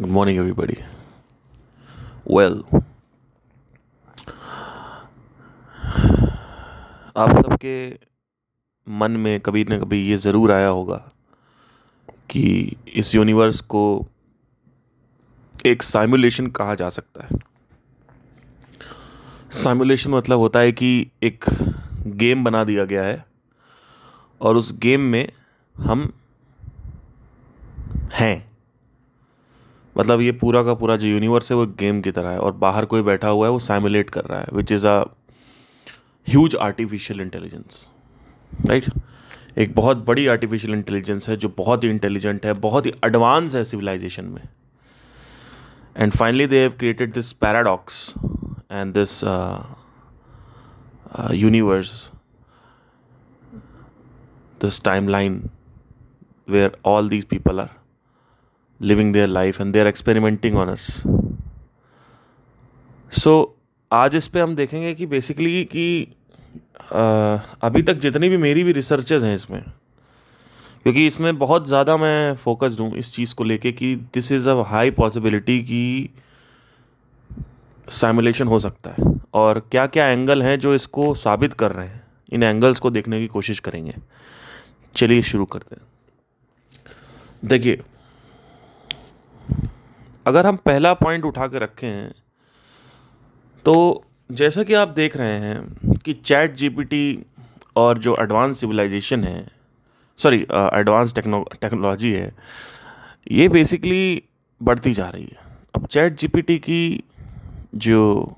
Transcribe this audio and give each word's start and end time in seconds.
Good 0.00 0.08
morning, 0.08 0.38
everybody. 0.38 0.76
Well, 2.26 2.54
आप 7.16 7.30
सबके 7.36 7.74
मन 8.86 9.16
में 9.16 9.40
कभी 9.40 9.64
ना 9.64 9.78
कभी 9.78 10.00
ये 10.00 10.16
ज़रूर 10.16 10.52
आया 10.52 10.68
होगा 10.68 10.96
कि 12.30 12.76
इस 12.94 13.14
यूनिवर्स 13.14 13.60
को 13.74 13.82
एक 15.66 15.82
साइमुलेशन 15.82 16.46
कहा 16.50 16.74
जा 16.74 16.88
सकता 16.90 17.26
है 17.26 17.38
साइमुलेशन 19.62 20.10
मतलब 20.10 20.38
होता 20.38 20.60
है 20.60 20.72
कि 20.72 20.90
एक 21.22 21.44
गेम 22.16 22.44
बना 22.44 22.64
दिया 22.64 22.84
गया 22.84 23.02
है 23.02 23.24
और 24.40 24.56
उस 24.56 24.72
गेम 24.78 25.00
में 25.10 25.26
हम 25.76 26.12
हैं 28.10 28.51
मतलब 29.98 30.20
ये 30.20 30.32
पूरा 30.32 30.62
का 30.62 30.74
पूरा 30.74 30.96
जो 30.96 31.08
यूनिवर्स 31.08 31.50
है 31.52 31.56
वो 31.56 31.66
गेम 31.66 32.00
की 32.00 32.10
तरह 32.12 32.30
है 32.30 32.38
और 32.38 32.52
बाहर 32.52 32.84
कोई 32.84 33.02
बैठा 33.02 33.28
हुआ 33.28 33.46
है 33.46 33.52
वो 33.52 33.58
साइमुलेट 33.58 34.10
कर 34.10 34.24
रहा 34.24 34.40
है 34.40 34.46
which 34.52 34.72
is 34.72 34.86
a 34.86 34.98
huge 36.28 36.56
artificial 36.56 37.20
intelligence 37.20 37.88
right 38.66 38.84
एक 39.58 39.74
बहुत 39.74 40.04
बड़ी 40.04 40.26
आर्टिफिशियल 40.26 40.74
इंटेलिजेंस 40.74 41.28
है 41.28 41.36
जो 41.36 41.48
बहुत 41.48 41.84
ही 41.84 41.88
इंटेलिजेंट 41.90 42.46
है, 42.46 42.52
बहुत 42.52 42.86
ही 42.86 42.92
एडवांस 43.04 43.54
है 43.54 43.64
सिविलाइजेशन 43.64 44.24
में। 44.24 44.42
And 45.96 46.12
finally 46.12 46.46
they 46.46 46.60
have 46.60 46.72
created 46.78 47.12
this 47.14 47.32
paradox 47.32 48.14
and 48.72 48.94
this 48.94 49.22
universe 51.34 52.10
this 54.60 54.82
timeline 55.08 55.42
where 56.48 56.76
all 56.84 57.08
these 57.08 57.24
people 57.24 57.60
living 58.82 59.12
their 59.12 59.28
life 59.28 59.60
and 59.60 59.72
they're 59.72 59.86
experimenting 59.86 60.56
on 60.56 60.68
us 60.68 61.02
so 63.12 63.56
आज 63.92 64.16
इस 64.16 64.28
पे 64.28 64.40
हम 64.40 64.56
देखेंगे 64.56 64.94
कि 64.94 65.06
बेसिकली 65.06 65.64
कि 65.64 66.14
आ, 66.92 67.38
अभी 67.62 67.82
तक 67.82 67.94
जितनी 67.94 68.28
भी 68.28 68.36
मेरी 68.36 68.64
भी 68.64 68.72
रिसर्चेज 68.72 69.24
हैं 69.24 69.34
इसमें 69.34 69.62
क्योंकि 70.82 71.06
इसमें 71.06 71.38
बहुत 71.38 71.68
ज़्यादा 71.68 71.96
मैं 71.96 72.34
फोकस्ड 72.34 72.80
हूँ 72.80 72.96
इस 72.96 73.12
चीज़ 73.12 73.34
को 73.34 73.44
लेके 73.44 73.72
कि 73.72 73.94
this 74.14 74.32
is 74.32 74.48
a 74.50 74.54
high 74.66 74.90
possibility 74.90 75.58
कि 75.62 76.10
साइमुलेशन 77.88 78.48
हो 78.48 78.58
सकता 78.58 78.90
है। 78.90 79.14
और 79.34 79.58
क्या 79.70 79.86
क्या 79.86 80.06
एंगल 80.06 80.42
हैं 80.42 80.58
जो 80.58 80.74
इसको 80.74 81.14
साबित 81.14 81.52
कर 81.52 81.72
रहे 81.72 81.86
हैं 81.86 82.02
इन 82.32 82.42
एंगल्स 82.42 82.80
को 82.80 82.90
देखने 82.90 83.20
की 83.20 83.26
कोशिश 83.26 83.60
करेंगे। 83.60 83.94
चलिए 84.96 85.22
शुरू 85.22 85.44
करते 85.44 85.76
हैं। 85.76 85.86
देखिए 87.44 87.80
अगर 90.26 90.46
हम 90.46 90.56
पहला 90.56 90.92
पॉइंट 90.94 91.24
उठा 91.24 91.46
के 91.46 91.58
रखे 91.58 91.86
हैं 91.86 92.14
तो 93.64 94.04
जैसा 94.30 94.62
कि 94.62 94.74
आप 94.74 94.88
देख 94.88 95.16
रहे 95.16 95.38
हैं 95.38 95.96
कि 95.96 96.12
चैट 96.14 96.54
जीपीटी 96.54 97.26
और 97.76 97.98
जो 97.98 98.16
एडवांस 98.20 98.60
सिविलाइजेशन 98.60 99.24
है 99.24 99.46
सॉरी 100.18 100.40
एडवांस 100.74 101.14
टेक्नो 101.14 101.42
टेक्नोलॉजी 101.60 102.12
है, 102.12 102.32
ये 103.30 103.48
बेसिकली 103.48 104.22
बढ़ती 104.60 104.92
जा 104.92 105.08
रही 105.08 105.22
है। 105.22 105.38
अब 105.74 105.86
चैट 105.86 106.16
जीपीटी 106.18 106.58
की 106.58 107.04
जो 107.76 108.34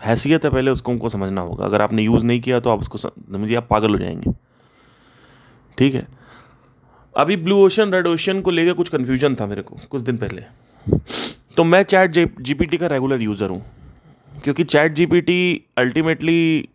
हैसियत 0.00 0.44
है, 0.44 0.50
पहले 0.50 0.70
उसको 0.70 0.92
हमको 0.92 1.08
समझना 1.08 1.40
होगा। 1.40 1.64
अगर 1.64 1.82
आपने 1.82 2.02
यूज़ 2.02 2.24
नहीं 2.24 2.40
किया 2.40 2.60
तो 2.60 2.70
आप 2.70 2.80
उसको 2.80 2.98
समझिए, 2.98 3.56
आप 3.56 3.66
पागल 3.70 3.92
हो 3.92 3.98
जाएँगे। 3.98 4.32
ठीक 5.78 5.94
है? 5.94 6.06
अभी 7.14 7.36
ब्लू 7.36 7.64
ओशन 7.64 7.92
रेड 7.92 8.06
ओशन 8.06 8.40
को 8.40 8.50
लेकर 8.50 8.72
कुछ 8.72 8.88
कन्फ्यूज़न 8.88 9.34
था 9.34 9.46
मेरे 9.46 9.62
को, 9.62 9.76
कुछ 9.90 10.02
दिन 10.02 10.16
पहले। 10.18 10.42
तो 11.56 11.64
मैं 11.64 11.82
चैट 11.82 12.10
जी 12.10 12.54
पी 12.54 12.76
का 12.78 12.86
रेगुलर 12.86 13.22
यूज़र 13.22 13.50
हूँ। 13.50 13.64
क्योंकि 14.44 14.64
चैट 14.64 14.92
जीपीटी 14.92 15.64
अल्टीमेटली 15.78 16.68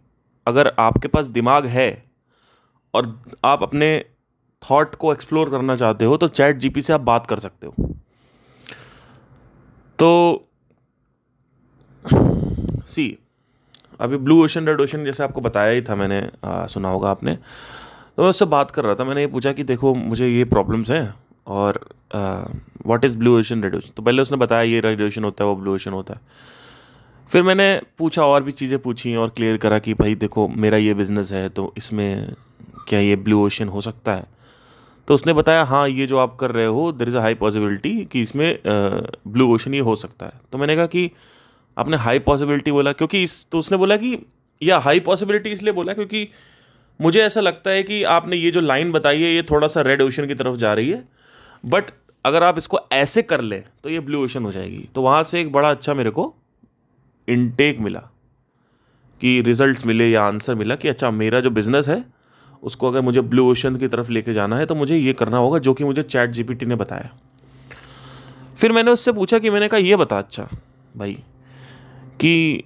अगर 0.48 0.72
आपके 0.80 1.08
पास 1.08 1.26
दिमाग 1.30 1.66
है 1.66 2.04
और 2.94 3.06
आप 3.46 3.64
अपने 3.64 4.06
थॉट 4.64 4.96
को 4.96 5.12
एक्सप्लोर 5.14 5.50
करना 5.50 5.76
चाहते 5.76 6.06
हो 6.06 6.18
तो 6.18 6.28
चैट 6.28 6.58
जीपी 6.58 6.82
से 6.82 6.94
आप 6.94 7.02
बात 7.02 7.28
कर 7.28 7.40
सकते 7.40 7.68
हो। 7.68 7.74
तो 10.00 10.48
सी 12.88 13.18
अभी 14.00 14.18
ब्लू 14.18 14.44
ओशन 14.44 14.68
रेड 14.68 14.82
ओशन 14.82 15.06
जैसे 15.06 15.24
आपको 15.24 15.42
बताया 15.42 15.72
ही 15.72 15.82
था 15.82 15.96
मैंने 15.96 16.20
आ, 16.46 16.66
सुना 16.66 16.90
होगा 16.90 17.10
आपने। 17.10 17.36
तो 17.36 18.22
मैं 18.22 18.30
उससे 18.30 18.46
बात 18.48 18.72
कर 18.72 18.84
रहा 18.86 18.96
था 18.96 19.04
मैंने 19.04 19.22
ये 19.22 19.28
पूछा 19.28 19.52
कि 19.52 19.64
देखो 19.64 19.94
मुझे 19.96 20.28
ये 20.28 20.46
प्रॉब्लम्स 20.46 20.92
हैं। 20.92 21.14
और 21.48 21.80
what 22.08 23.06
is 23.06 23.18
blue 23.18 23.38
ocean 23.40 23.64
red 23.64 23.76
ocean 23.76 23.92
तो 23.98 24.04
पहले 24.04 24.22
उसने 24.22 24.38
बताया 24.38 24.62
ये 24.64 24.80
रेड 24.82 25.02
ओशन 25.02 25.24
होता 25.24 25.44
है, 25.44 25.50
वो 25.50 25.56
ब्लू 25.56 25.76
ओशन 25.76 25.92
होता 25.92 26.14
है। 26.14 26.20
फिर 27.30 27.44
मैंने 27.44 27.82
पूछा, 28.00 28.24
और 28.24 28.44
भी 28.44 28.52
चीज़ें 28.52 28.78
पूछी 28.80 29.16
और 29.16 29.30
क्लियर 29.30 29.58
करा 29.58 29.80
कि 29.80 29.94
भाई 29.94 30.16
देखो, 30.18 30.48
मेरा 30.48 30.78
ये 30.78 30.94
बिज़नेस 30.94 31.32
है 31.34 31.48
तो 31.50 31.74
इसमें 31.78 32.34
क्या 32.88 33.00
ये 33.00 33.16
ब्लू 33.18 33.46
ओशन 33.46 33.68
हो 33.68 33.82
सकता 33.82 34.14
है? 34.14 34.26
तो 35.08 35.14
उसने 35.14 35.34
बताया 35.34 35.64
हाँ 35.64 35.88
ये 35.90 36.06
जो 36.08 36.18
आप 36.18 36.36
कर 36.40 36.52
रहे 36.52 36.66
हो 36.68 36.92
there 36.92 37.08
is 37.08 37.18
a 37.18 37.22
high 37.22 37.34
possibility 37.36 37.94
कि 38.06 38.22
इसमें 38.22 38.58
ब्लू 38.66 39.48
ओशन 39.54 39.74
ये 39.74 39.80
हो 39.82 39.96
सकता 39.96 40.26
है। 40.26 40.34
तो 40.52 40.58
मैंने 40.58 40.76
कहा 40.76 40.86
कि 40.88 41.10
आपने 41.78 41.98
हाई 41.98 42.20
पॉसिबिलिटी 42.20 42.72
बोला, 42.72 42.92
क्योंकि 42.92 43.24
इस 43.24 43.46
तो 43.52 43.60
उसने 43.60 43.78
बोला 43.78 43.98
कि, 43.98 44.18
या 44.62 44.78
हाई 44.80 45.00
पॉसिबिलिटी 45.02 45.50
इसलिए 45.50 45.74
बोला 45.74 45.94
क्योंकि 45.94 46.28
मुझे 47.00 47.22
ऐसा 47.22 47.42
लगता 47.42 47.72
है 47.72 47.84
कि 47.84 48.04
आपने 48.06 48.36
ये 48.36 48.52
जो 48.52 48.62
लाइन 48.62 48.92
बताई 48.92 49.22
है, 49.22 49.34
ये 49.34 49.44
थोड़ा 49.44 49.68
सा 49.68 49.82
रेड 49.82 50.02
ओशन 50.02 50.28
की 50.28 50.36
तरफ़ 50.36 50.56
जा 50.58 50.74
रही 50.74 50.90
है। 50.90 51.04
बट 51.64 51.92
अगर 52.26 52.44
आप 52.44 52.58
इसको 52.58 52.80
ऐसे 52.94 53.22
कर 53.24 53.42
ले 53.42 53.60
तो 53.84 53.90
ये 53.90 54.00
ब्लू 54.00 54.24
ओशन 54.24 54.44
हो 54.44 54.52
जाएगी। 54.52 54.88
तो 54.96 55.02
वहाँ 55.02 55.24
से 55.24 55.42
एक 55.42 55.52
बड़ा 55.52 55.70
अच्छा 55.72 55.94
मेरे 55.94 56.10
को 56.10 56.34
इनटेक 57.28 57.80
मिला 57.80 58.00
कि 59.22 59.42
रिजल्ट्स 59.42 59.86
मिले 59.86 60.10
या 60.10 60.24
आंसर 60.24 60.56
मिला 60.56 60.76
कि 60.76 60.88
अच्छा 60.88 61.12
मेरा 61.12 61.40
जो 61.40 61.50
बिज़नेस 61.52 61.88
है, 61.90 62.04
उसको 62.64 62.88
अगर 62.88 63.02
मुझे 63.02 63.22
ब्लू 63.24 63.50
ओशन 63.52 63.76
की 63.76 63.88
तरफ़ 63.88 64.10
लेके 64.12 64.34
जाना 64.34 64.58
है 64.58 64.66
तो 64.66 64.76
मुझे 64.76 64.98
ये 64.98 65.14
करना 65.14 65.38
होगा, 65.38 65.60
जो 65.60 65.74
कि 65.74 65.84
मुझे 65.84 66.04
चैट 66.04 66.30
जीपीटी 66.30 66.66
ने 66.66 66.76
बताया। 66.76 67.10
फिर 68.56 68.72
मैंने 68.72 68.92
उससे 68.92 69.12
पूछा 69.12 69.40
कि 69.40 69.50
मैंने 69.50 69.68
कहा, 69.68 69.80
ये 69.80 69.96
बता 69.96 70.18
अच्छा 70.18 70.48
भाई, 70.96 71.18
कि 72.20 72.64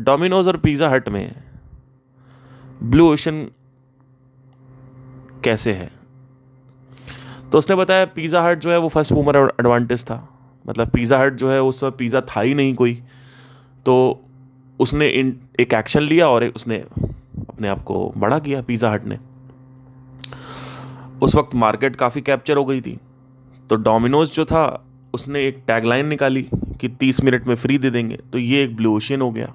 डोमिनोज 0.00 0.48
और 0.48 0.56
पिज़्ज़ा 0.56 0.88
हट 0.88 1.08
में 1.08 1.34
ब्लू 2.82 3.12
ओशन 3.12 3.46
कैसे 5.44 5.72
है? 5.72 5.90
तो 7.52 7.58
उसने 7.58 7.76
बताया 7.76 8.04
पिज़्ज़ा 8.06 8.42
हट 8.42 8.58
जो 8.58 8.70
है 8.70 8.78
वो 8.78 8.88
फ़र्स्ट 8.88 9.12
मूवर 9.12 9.36
एडवांटेज 9.60 10.04
था। 10.04 10.16
मतलब 10.64 10.90
पिज़्ज़ा 10.90 11.18
हट 11.18 11.34
जो 11.34 11.50
है 11.50 11.62
उस 11.62 11.80
समय 11.80 11.90
पिज़्ज़ा 11.90 12.20
था 12.28 12.40
ही 12.40 12.54
नहीं 12.54 12.74
कोई। 12.74 12.94
तो 13.86 14.24
उसने 14.80 15.08
इन, 15.10 15.38
एक 15.60 15.74
एक्शन 15.74 16.02
लिया 16.02 16.28
और 16.28 16.44
उसने 16.46 16.76
अपने 17.48 17.68
आप 17.68 17.82
को 17.82 18.12
बड़ा 18.16 18.38
किया 18.38 18.62
पिज़्ज़ा 18.62 18.90
हट 18.92 19.04
ने। 19.04 19.18
उस 21.22 21.34
वक्त 21.34 21.54
मार्केट 21.54 21.96
काफ़ी 21.96 22.20
कैप्चर 22.20 22.56
हो 22.56 22.64
गई 22.64 22.80
थी। 22.80 22.98
तो 23.70 23.76
डोमिनोज 23.76 24.30
जो 24.32 24.44
था, 24.44 24.84
उसने 25.14 25.46
एक 25.46 25.62
टैगलाइन 25.66 26.06
निकाली 26.06 26.42
कि 26.80 26.88
तीस 26.90 27.22
मिनट 27.24 27.46
में 27.46 27.54
फ्री 27.54 27.78
दे 27.78 27.90
देंगे। 27.90 28.18
तो 28.32 28.38
ये 28.38 28.62
एक 28.64 28.76
ब्लू 28.76 28.94
ओशियन 28.96 29.20
हो 29.20 29.30
गया। 29.30 29.52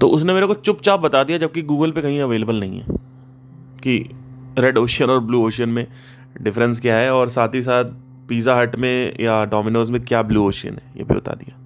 तो 0.00 0.08
उसने 0.08 0.32
मेरे 0.32 0.46
को 0.46 0.54
चुपचाप 0.54 1.00
बता 1.00 1.22
दिया, 1.24 1.38
जबकि 1.38 1.62
गूगल 1.62 1.92
पे 1.92 2.02
कहीं 2.02 2.20
अवेलेबल 2.20 2.60
नहीं 2.60 2.80
है 2.80 2.96
कि 3.78 3.98
रेड 4.58 4.78
ओशियन 4.78 5.10
और 5.10 5.20
ब्लू 5.20 5.44
ओशियन 5.46 5.68
में 5.68 5.86
डिफरेंस 6.42 6.80
क्या 6.80 6.96
है 6.96 7.12
और 7.14 7.28
साथ 7.30 7.54
ही 7.54 7.62
साथ 7.62 7.84
पिज़्ज़ा 8.28 8.54
हट 8.56 8.76
में 8.76 9.16
या 9.20 9.44
डोमिनोज 9.44 9.90
में 9.90 10.00
क्या 10.04 10.22
ब्लू 10.22 10.46
ओशियन 10.46 10.74
है? 10.74 10.82
ये 10.96 11.04
भी 11.04 11.14
बता 11.14 11.32
दिया। 11.34 11.58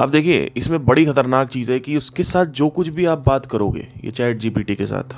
अब 0.00 0.10
देखिए 0.10 0.50
इसमें 0.56 0.84
बड़ी 0.86 1.04
खतरनाक 1.06 1.48
चीज़ 1.48 1.72
है 1.72 1.78
कि 1.80 1.96
उसके 1.96 2.22
साथ 2.22 2.46
जो 2.46 2.68
कुछ 2.68 2.88
भी 2.88 3.04
आप 3.06 3.24
बात 3.26 3.46
करोगे 3.46 3.86
ये 4.04 4.10
चैट 4.10 4.38
जीपीटी 4.38 4.76
के 4.76 4.86
साथ 4.86 5.16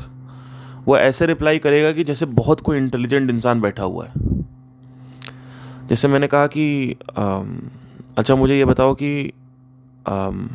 वो 0.87 0.97
ऐसे 0.98 1.26
रिप्लाई 1.26 1.59
करेगा 1.59 1.93
कि 1.93 2.04
जैसे 2.04 2.26
बहुत 2.26 2.60
कोई 2.60 2.76
इंटेलिजेंट 2.76 3.31
इंसान 3.31 3.60
बैठा 3.60 3.83
हुआ 3.83 4.07
है। 4.07 4.13
जैसे 5.89 6.09
मैंने 6.09 6.27
कहा 6.27 6.47
कि 6.47 6.97
आम, 7.18 7.60
अच्छा 8.18 8.34
मुझे 8.34 8.56
ये 8.59 8.65
बताओ 8.65 8.95
कि 8.95 9.33
आम, 10.09 10.48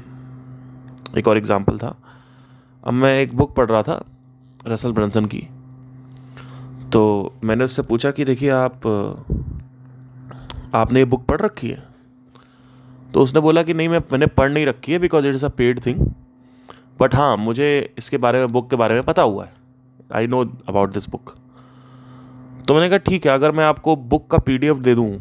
एक 1.18 1.28
और 1.28 1.38
एग्ज़ाम्पल 1.38 1.78
था। 1.78 1.96
अब 2.84 2.94
मैं 2.94 3.20
एक 3.22 3.36
बुक 3.36 3.56
पढ़ 3.56 3.70
रहा 3.70 3.82
था 3.84 4.04
रसल 4.68 4.92
ब्रंसन 4.92 5.26
की। 5.26 5.48
तो 6.96 7.34
मैंने 7.44 7.64
उससे 7.64 7.82
पूछा 7.82 8.12
कि 8.12 8.26
देखिए, 8.26 8.50
आप, 8.50 8.86
आपने 10.76 11.00
ये 11.00 11.06
बुक 11.06 11.26
पढ़ 11.26 11.42
रखी 11.42 11.70
है? 11.70 11.84
तो 13.14 13.22
उसने 13.22 13.42
बोला 13.42 13.64
कि 13.64 13.74
नहीं, 13.74 13.90
मैं, 13.90 14.00
मैंने 14.12 14.26
पढ़ 14.28 14.52
नहीं 14.52 14.66
रखी 14.66 14.92
है 14.92 15.00
because 15.00 15.28
it 15.28 15.36
is 15.36 15.46
a 15.46 15.50
paid 15.50 15.86
thing 15.86 16.00
but 17.00 17.16
हाँ 17.16 17.36
मुझे 17.38 17.96
इसके 17.98 18.18
बारे 18.18 18.40
में, 18.40 18.52
बुक 18.52 18.70
के 18.70 18.76
बारे 18.76 18.96
में 18.96 19.04
पता 19.04 19.22
हुआ 19.22 19.46
है। 19.46 19.54
I 20.14 20.28
know 20.28 20.44
about 20.70 20.94
this 20.94 21.10
book 21.10 21.36
तो 22.68 22.74
मैंने 22.74 22.90
कहा, 22.90 22.98
ठीक 22.98 23.26
है, 23.26 23.34
अगर 23.34 23.52
मैं 23.52 23.66
आपको 23.66 23.96
बुक 23.96 24.30
का 24.32 24.38
पीडीएफ 24.38 24.78
दे 24.78 24.96
दूँ 24.96 25.18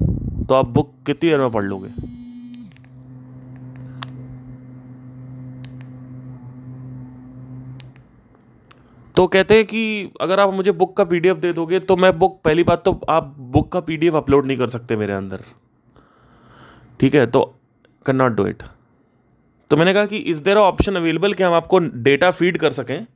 तो 0.47 0.55
आप 0.55 0.69
बुक 0.69 0.95
कितनी 1.07 1.31
देर 1.31 1.41
में 1.41 1.51
पढ़ 1.51 1.65
लोगे? 1.65 2.14
तो 9.15 9.27
कहते 9.27 9.55
हैं 9.55 9.65
कि 9.65 10.13
अगर 10.21 10.41
आप 10.41 10.53
मुझे 10.55 10.73
बुक 10.73 10.97
का 10.97 11.05
पीडीएफ 11.05 11.37
दे 11.37 11.53
दोगे 11.53 11.79
तो 11.81 11.97
मैं 11.97 12.19
बुक 12.19 12.41
पहली 12.45 12.63
बात 12.65 12.85
तो 12.85 12.99
आप 13.09 13.35
बुक 13.39 13.71
का 13.73 13.81
पीडीएफ 13.81 14.15
अपलोड 14.15 14.47
नहीं 14.47 14.57
कर 14.59 14.69
सकते 14.69 14.97
मेरे 14.97 15.13
अंदर। 15.15 15.43
ठीक 17.01 17.15
है? 17.15 17.27
तो 17.27 17.43
कैन 18.07 18.17
नॉट 18.17 18.33
डू 18.33 18.47
इट 18.47 18.63
तो 19.71 19.77
मैंने 19.77 19.93
कहा 19.95 20.07
कि 20.07 20.17
इस 20.17 20.39
देर 20.39 20.57
ऑप्शन 20.57 20.97
अवेलेबल 20.97 21.35
कि 21.35 21.43
हम 21.43 21.53
आपको 21.53 21.79
डेटा 21.79 22.31
फ़ीड 22.31 22.59
कर 22.59 22.73
सकें? 22.73 23.07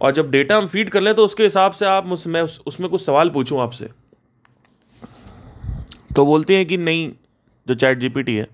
और 0.00 0.12
जब 0.12 0.30
डेटा 0.30 0.56
हम 0.56 0.66
फ़ीड 0.66 0.90
कर 0.90 1.00
लें 1.00 1.14
तो 1.14 1.24
उसके 1.24 1.42
हिसाब 1.42 1.72
से 1.72 1.86
आप 1.86 2.06
मुझ 2.06 2.26
मैं 2.26 2.42
उस, 2.42 2.60
उसमें 2.66 2.88
कुछ 2.90 3.04
सवाल 3.04 3.30
पूछूँ 3.30 3.60
आपसे। 3.60 3.88
तो 6.16 6.24
बोलते 6.26 6.56
हैं 6.56 6.66
कि 6.66 6.76
नहीं 6.76 7.10
जो 7.66 7.74
चैट 7.74 7.98
जीपीटी 7.98 8.36
है 8.36 8.48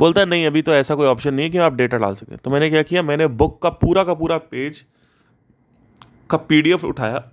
बोलता 0.00 0.20
है 0.20 0.26
नहीं 0.26 0.46
अभी 0.46 0.62
तो 0.62 0.72
ऐसा 0.72 0.94
कोई 0.94 1.06
ऑप्शन 1.06 1.34
नहीं 1.34 1.44
है 1.46 1.50
कि 1.50 1.58
आप 1.58 1.74
डेटा 1.74 1.98
डाल 1.98 2.14
सकें। 2.14 2.36
तो 2.36 2.50
मैंने 2.50 2.70
क्या 2.70 2.82
किया? 2.82 3.02
मैंने 3.02 3.26
बुक 3.26 3.60
का 3.62 3.70
पूरा 3.70 4.04
का 4.04 4.14
पूरा 4.14 4.38
पेज 4.38 4.84
का 6.30 6.36
पीडीएफ 6.36 6.84
उठाया 6.84 7.30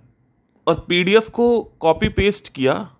और 0.66 0.86
पीडीएफ 0.88 1.28
को 1.28 1.62
कॉपी 1.62 2.08
पेस्ट 2.08 2.52
किया 2.52 2.90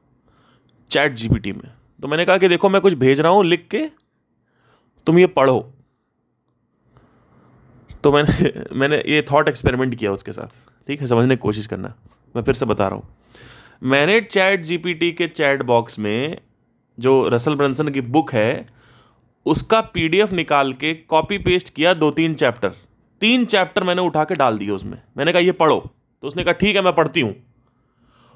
चैट 0.91 1.15
जीपीटी 1.15 1.53
में। 1.53 1.71
तो 2.03 2.09
मैंने 2.09 2.25
कहा 2.25 2.39
कि 2.39 2.49
देखो, 2.49 2.69
मैं 2.69 2.81
कुछ 2.83 2.95
भेज 2.95 3.21
रहा 3.21 3.33
हूँ 3.33 3.45
लिख 3.45 3.69
के, 3.71 3.87
तुम 5.07 5.19
ये 5.19 5.27
पढ़ो। 5.27 5.73
तो 8.03 8.13
मैंने 8.13 8.53
मैंने 8.73 8.97
ये 8.97 9.23
थॉट 9.23 9.49
एक्सपेरिमेंट 9.49 9.95
किया 9.95 10.13
उसके 10.13 10.33
साथ। 10.33 10.49
ठीक 10.87 11.01
है, 11.01 11.07
समझने 11.07 11.37
की 11.37 11.41
कोशिश 11.41 11.67
करना। 11.67 11.95
मैं 12.37 12.43
फिर 12.43 12.55
से 12.55 12.67
बता 12.67 12.89
रहा 12.89 12.97
हूँ। 12.97 13.17
मैंने 13.83 14.21
चैट 14.21 14.63
जीपीटी 14.63 15.13
के 15.13 15.27
चैट 15.27 15.63
बॉक्स 15.63 15.99
में 15.99 16.41
जो 16.99 17.29
रसल 17.29 17.55
ब्रंसन 17.55 17.89
की 17.89 18.01
बुक 18.01 18.33
है, 18.33 18.67
उसका 19.47 19.81
पीडीएफ 19.81 20.33
निकाल 20.33 20.73
के 20.73 20.95
कॉपी 20.95 21.39
पेस्ट 21.39 21.75
किया 21.75 21.95
दो 21.95 22.11
तीन 22.11 22.35
चैप्टर। 22.35 22.73
तीन 23.21 23.45
चैप्टर 23.45 23.85
मैंने 23.85 24.03
उठा 24.03 24.25
के 24.25 24.35
डाल 24.35 24.59
दिए 24.59 24.71
उसमें। 24.71 25.03
मैंने 25.17 25.33
कहा, 25.33 25.41
ये 25.41 25.53
पढ़ो। 25.53 25.91
तो 26.23 26.29
उसने 26.29 26.45
कहा, 26.45 26.53
ठीक 26.53 26.77
है, 26.77 26.83
मैं 26.83 26.93
पढ़ती 26.93 27.21
हूँ। 27.21 27.35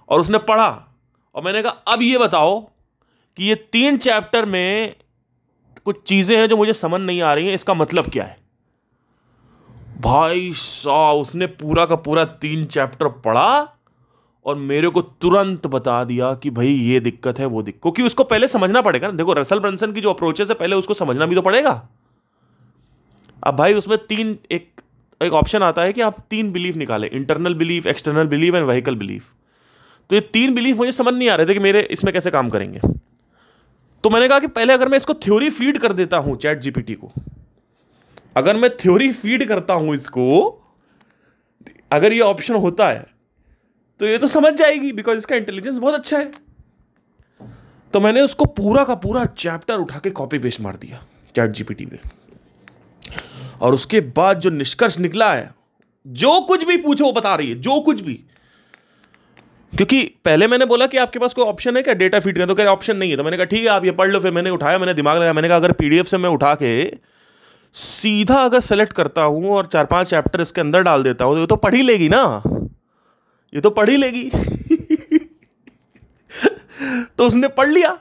और 0.08 0.20
उसने 0.20 0.38
पढ़ा 0.38 0.84
और 1.34 1.42
मैंने 1.42 1.62
कहा, 1.62 1.72
अब 1.72 2.02
ये 2.02 2.18
बताओ 2.18 2.60
कि 3.36 3.44
ये 3.44 3.54
तीन 3.54 3.96
चैप्टर 3.96 4.44
में 4.44 4.96
कुछ 5.84 6.02
चीज़ें 6.02 6.38
हैं 6.38 6.48
जो 6.48 6.56
मुझे 6.56 6.72
समझ 6.72 7.00
नहीं 7.00 7.22
आ 7.22 7.34
रही 7.34 7.46
हैं, 7.46 7.54
इसका 7.54 7.74
मतलब 7.74 8.10
क्या 8.10 8.24
है? 8.24 8.38
भाई 10.00 10.52
साहब, 10.52 11.16
उसने 11.16 11.46
पूरा 11.46 11.86
का 11.86 11.96
पूरा 11.96 12.24
तीन 12.24 12.64
चैप्टर 12.64 13.08
पढ़ा 13.08 13.76
और 14.46 14.56
मेरे 14.56 14.88
को 14.88 15.02
तुरंत 15.02 15.66
बता 15.66 16.04
दिया 16.04 16.34
कि 16.34 16.50
भाई, 16.50 16.68
ये 16.68 17.00
दिक्कत 17.00 17.38
है, 17.38 17.46
वो 17.46 17.62
दिक्कत। 17.62 17.82
क्योंकि 17.82 18.02
उसको 18.02 18.24
पहले 18.24 18.48
समझना 18.48 18.82
पड़ेगा 18.82 19.08
ना। 19.08 19.14
देखो, 19.14 19.32
रसल 19.32 19.60
ब्रंसन 19.60 19.92
की 19.92 20.00
जो 20.00 20.12
अप्रोचेस 20.12 20.48
है, 20.48 20.54
पहले 20.54 20.76
उसको 20.76 20.94
समझना 20.94 21.26
भी 21.26 21.34
तो 21.34 21.42
पड़ेगा। 21.42 21.88
अब 23.42 23.56
भाई 23.56 23.75
उसमें 23.75 23.96
तीन, 24.06 24.38
एक 24.50 24.81
एक 25.20 25.32
ऑप्शन 25.32 25.62
आता 25.62 25.82
है 25.82 25.92
कि 25.92 26.00
आप 26.00 26.20
तीन 26.31 26.50
बिलीफ 26.52 26.76
निकालें 26.76 27.08
internal 27.10 27.54
belief 27.54 27.87
external 27.87 28.26
belief 28.26 28.54
and 28.54 28.66
vehicle 28.66 28.94
belief 28.96 29.32
तो 30.10 30.14
ये 30.14 30.20
तीन 30.32 30.54
बिलीफ 30.54 30.76
मुझे 30.76 30.92
समझ 30.92 31.14
नहीं 31.14 31.28
आ 31.31 31.34
रहे 31.34 31.46
थे 31.46 31.54
कि 31.54 31.60
मेरे 31.60 31.81
इसमें 31.90 32.12
कैसे 32.14 32.31
काम 32.31 32.48
करेंगे। 32.50 32.81
तो 34.04 34.10
मैंने 34.10 34.28
कहा 34.28 34.38
कि 34.38 34.46
पहले 34.48 34.72
अगर 34.72 34.88
मैं 34.88 34.96
इसको 34.96 35.14
थ्योरी 35.16 35.50
फ़ीड 35.50 35.78
कर 35.78 35.92
देता 35.92 36.16
हूँ 36.19 36.37
चैट 36.37 36.60
जीपीटी 36.60 36.94
को, 36.94 37.12
अगर 38.37 38.56
मैं 38.56 38.70
थ्योरी 38.76 39.10
फ़ीड 39.12 39.46
करता 39.48 39.75
हूँ 39.75 39.94
इसको, 39.94 40.26
अगर 41.92 42.12
ये 42.12 42.20
ऑप्शन 42.22 42.54
होता 42.56 42.88
है 42.88 43.06
तो 44.00 44.06
ये 44.06 44.19
तो 44.19 44.28
समझ 44.28 44.52
जाएगी 44.54 44.92
बिकॉज़ 44.92 45.19
इसका 45.19 45.37
इंटेलिजेंस 45.37 45.78
बहुत 45.78 45.94
अच्छा 45.94 46.19
है। 46.19 46.31
तो 47.94 48.00
मैंने 48.00 48.22
उसको 48.22 48.44
पूरा 48.56 48.84
का 48.84 48.94
पूरा 48.96 49.25
चैप्टर 49.26 49.78
उठा 49.78 49.98
के 49.98 50.10
कॉपी 50.12 50.38
पेस्ट 50.38 50.60
मार 50.60 50.76
दिया 50.76 51.02
चैट 51.34 51.50
जीपीटी 51.50 51.87
पे। 51.87 51.98
और 53.60 53.74
उसके 53.74 54.00
बाद 54.00 54.40
जो 54.40 54.50
निष्कर्ष 54.50 54.98
निकला 54.98 55.32
है, 55.32 55.50
जो 56.06 56.40
कुछ 56.40 56.64
भी 56.64 56.76
पूछो 56.76 57.04
वो 57.04 57.12
बता 57.12 57.34
रही 57.34 57.48
है, 57.48 57.54
जो 57.54 57.80
कुछ 57.80 58.00
भी। 58.00 58.14
क्योंकि 59.72 60.02
पहले 60.24 60.46
मैंने 60.46 60.66
बोला 60.66 60.86
कि 60.86 60.96
आपके 60.96 61.18
पास 61.18 61.34
कोई 61.34 61.44
ऑप्शन 61.44 61.76
है 61.76 61.82
क्या? 61.82 61.94
डेटा 61.94 62.20
फ़ीड 62.20 62.34
करें 62.34 62.46
तो 62.48 62.54
कह 62.54 62.62
रहे 62.62 62.72
ऑप्शन 62.72 62.96
नहीं 62.96 63.10
है। 63.10 63.16
तो 63.16 63.24
मैंने 63.24 63.36
कहा, 63.36 63.44
ठीक 63.44 63.60
है, 63.60 63.68
आप 63.68 63.84
ये 63.84 63.90
पढ़ 63.90 64.10
लो, 64.10 64.20
फिर 64.20 64.32
मैंने 64.32 64.50
उठाया, 64.50 64.78
मैंने 64.78 64.94
दिमाग 64.94 65.16
लगाया, 65.16 65.32
मैंने 65.32 65.48
कहा, 65.48 65.56
अगर 65.56 65.72
पीडीएफ 65.72 66.06
से 66.06 66.18
मैं 66.18 66.30
उठा 66.30 66.54
के 66.54 66.92
सीधा 67.74 68.34
अगर 68.34 68.60
सेलेक्ट 68.60 68.92
करता 68.92 69.22
हूँ 69.22 69.50
और 69.50 69.66
चार 69.66 69.84
पाँच 69.84 70.10
चैप्टर 70.10 70.40
इसके 70.40 70.60
अंदर 70.60 70.82
डाल 70.82 71.02
देता 71.02 71.24
हूँ 71.24 71.34
तो 71.34 71.40
ये 71.40 71.46
तो 71.46 71.56
पढ़ 71.56 71.74
ही 71.74 71.82
लेगी 71.82 72.08
ना? 72.08 72.42
ये 73.54 73.60
तो 73.60 73.70
पढ़ 73.70 73.90
ही 73.90 73.96
लेगी। 73.96 74.30
तो 77.18 77.26
उसने 77.26 77.48
पढ़ 77.48 77.68
लिया 77.68 77.98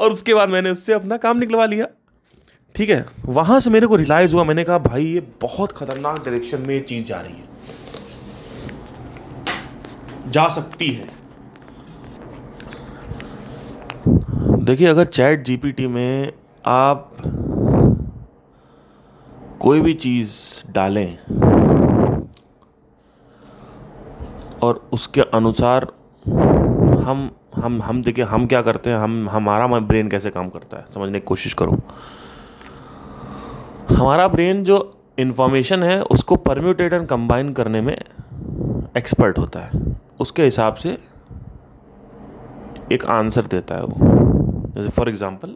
और 0.00 0.12
उसके 0.12 0.34
बाद 0.34 0.48
मैंने 0.48 0.70
उससे 0.70 0.92
अपना 0.92 1.16
काम 1.16 1.38
निकलवा 1.38 1.66
लिया। 1.66 1.86
ठीक 2.78 2.90
है, 2.90 3.06
वहाँ 3.24 3.60
से 3.60 3.70
मेरे 3.70 3.86
को 3.86 3.96
रिलाइज़ 3.96 4.34
हुआ, 4.34 4.44
मैंने 4.44 4.64
कहा, 4.64 4.78
भाई, 4.78 5.04
ये 5.04 5.20
बहुत 5.42 5.72
खतरनाक 5.72 6.24
डायरेक्शन 6.24 6.60
में 6.60 6.74
ये 6.74 6.80
चीज़ 6.80 7.04
जा 7.04 7.20
रही 7.20 7.32
है। 7.32 7.48
जा 10.30 10.48
सकती 10.48 10.88
है। 10.88 11.06
देखिए, 14.64 14.88
अगर 14.88 15.04
चैट 15.04 15.42
जीपीटी 15.42 15.86
में 15.86 16.32
आप 16.66 17.12
कोई 19.60 19.80
भी 19.80 19.94
चीज़ 19.94 20.32
डालें 20.72 21.18
और 24.62 24.88
उसके 24.92 25.20
अनुसार 25.20 25.92
हम 27.02 27.30
हम 27.56 27.82
हम, 27.82 28.02
देखिए, 28.02 28.24
हम 28.24 28.46
क्या 28.46 28.62
करते 28.62 28.90
हैं, 28.90 28.96
हम, 28.96 29.28
हमारा 29.28 29.66
ब्रेन 29.66 30.08
कैसे 30.08 30.30
काम 30.30 30.48
करता 30.48 30.76
है, 30.76 30.84
समझने 30.94 31.20
की 31.20 31.26
कोशिश 31.26 31.54
करो। 31.54 31.80
हमारा 33.88 34.26
ब्रेन 34.28 34.62
जो 34.64 34.78
इन्फॉर्मेशन 35.18 35.82
है, 35.82 36.00
उसको 36.02 36.36
परम्यूटेट 36.38 36.92
एंड 36.92 37.06
कंबाइन 37.06 37.52
करने 37.52 37.80
में 37.80 37.96
एक्सपर्ट 38.96 39.38
होता 39.38 39.60
है। 39.60 39.96
उसके 40.20 40.44
हिसाब 40.44 40.74
से 40.74 40.96
एक 42.92 43.04
आंसर 43.06 43.46
देता 43.46 43.74
है 43.74 43.82
वो। 43.82 43.96
जैसे 44.76 44.88
फॉर 44.88 45.08
एग्ज़ाम्पल 45.08 45.48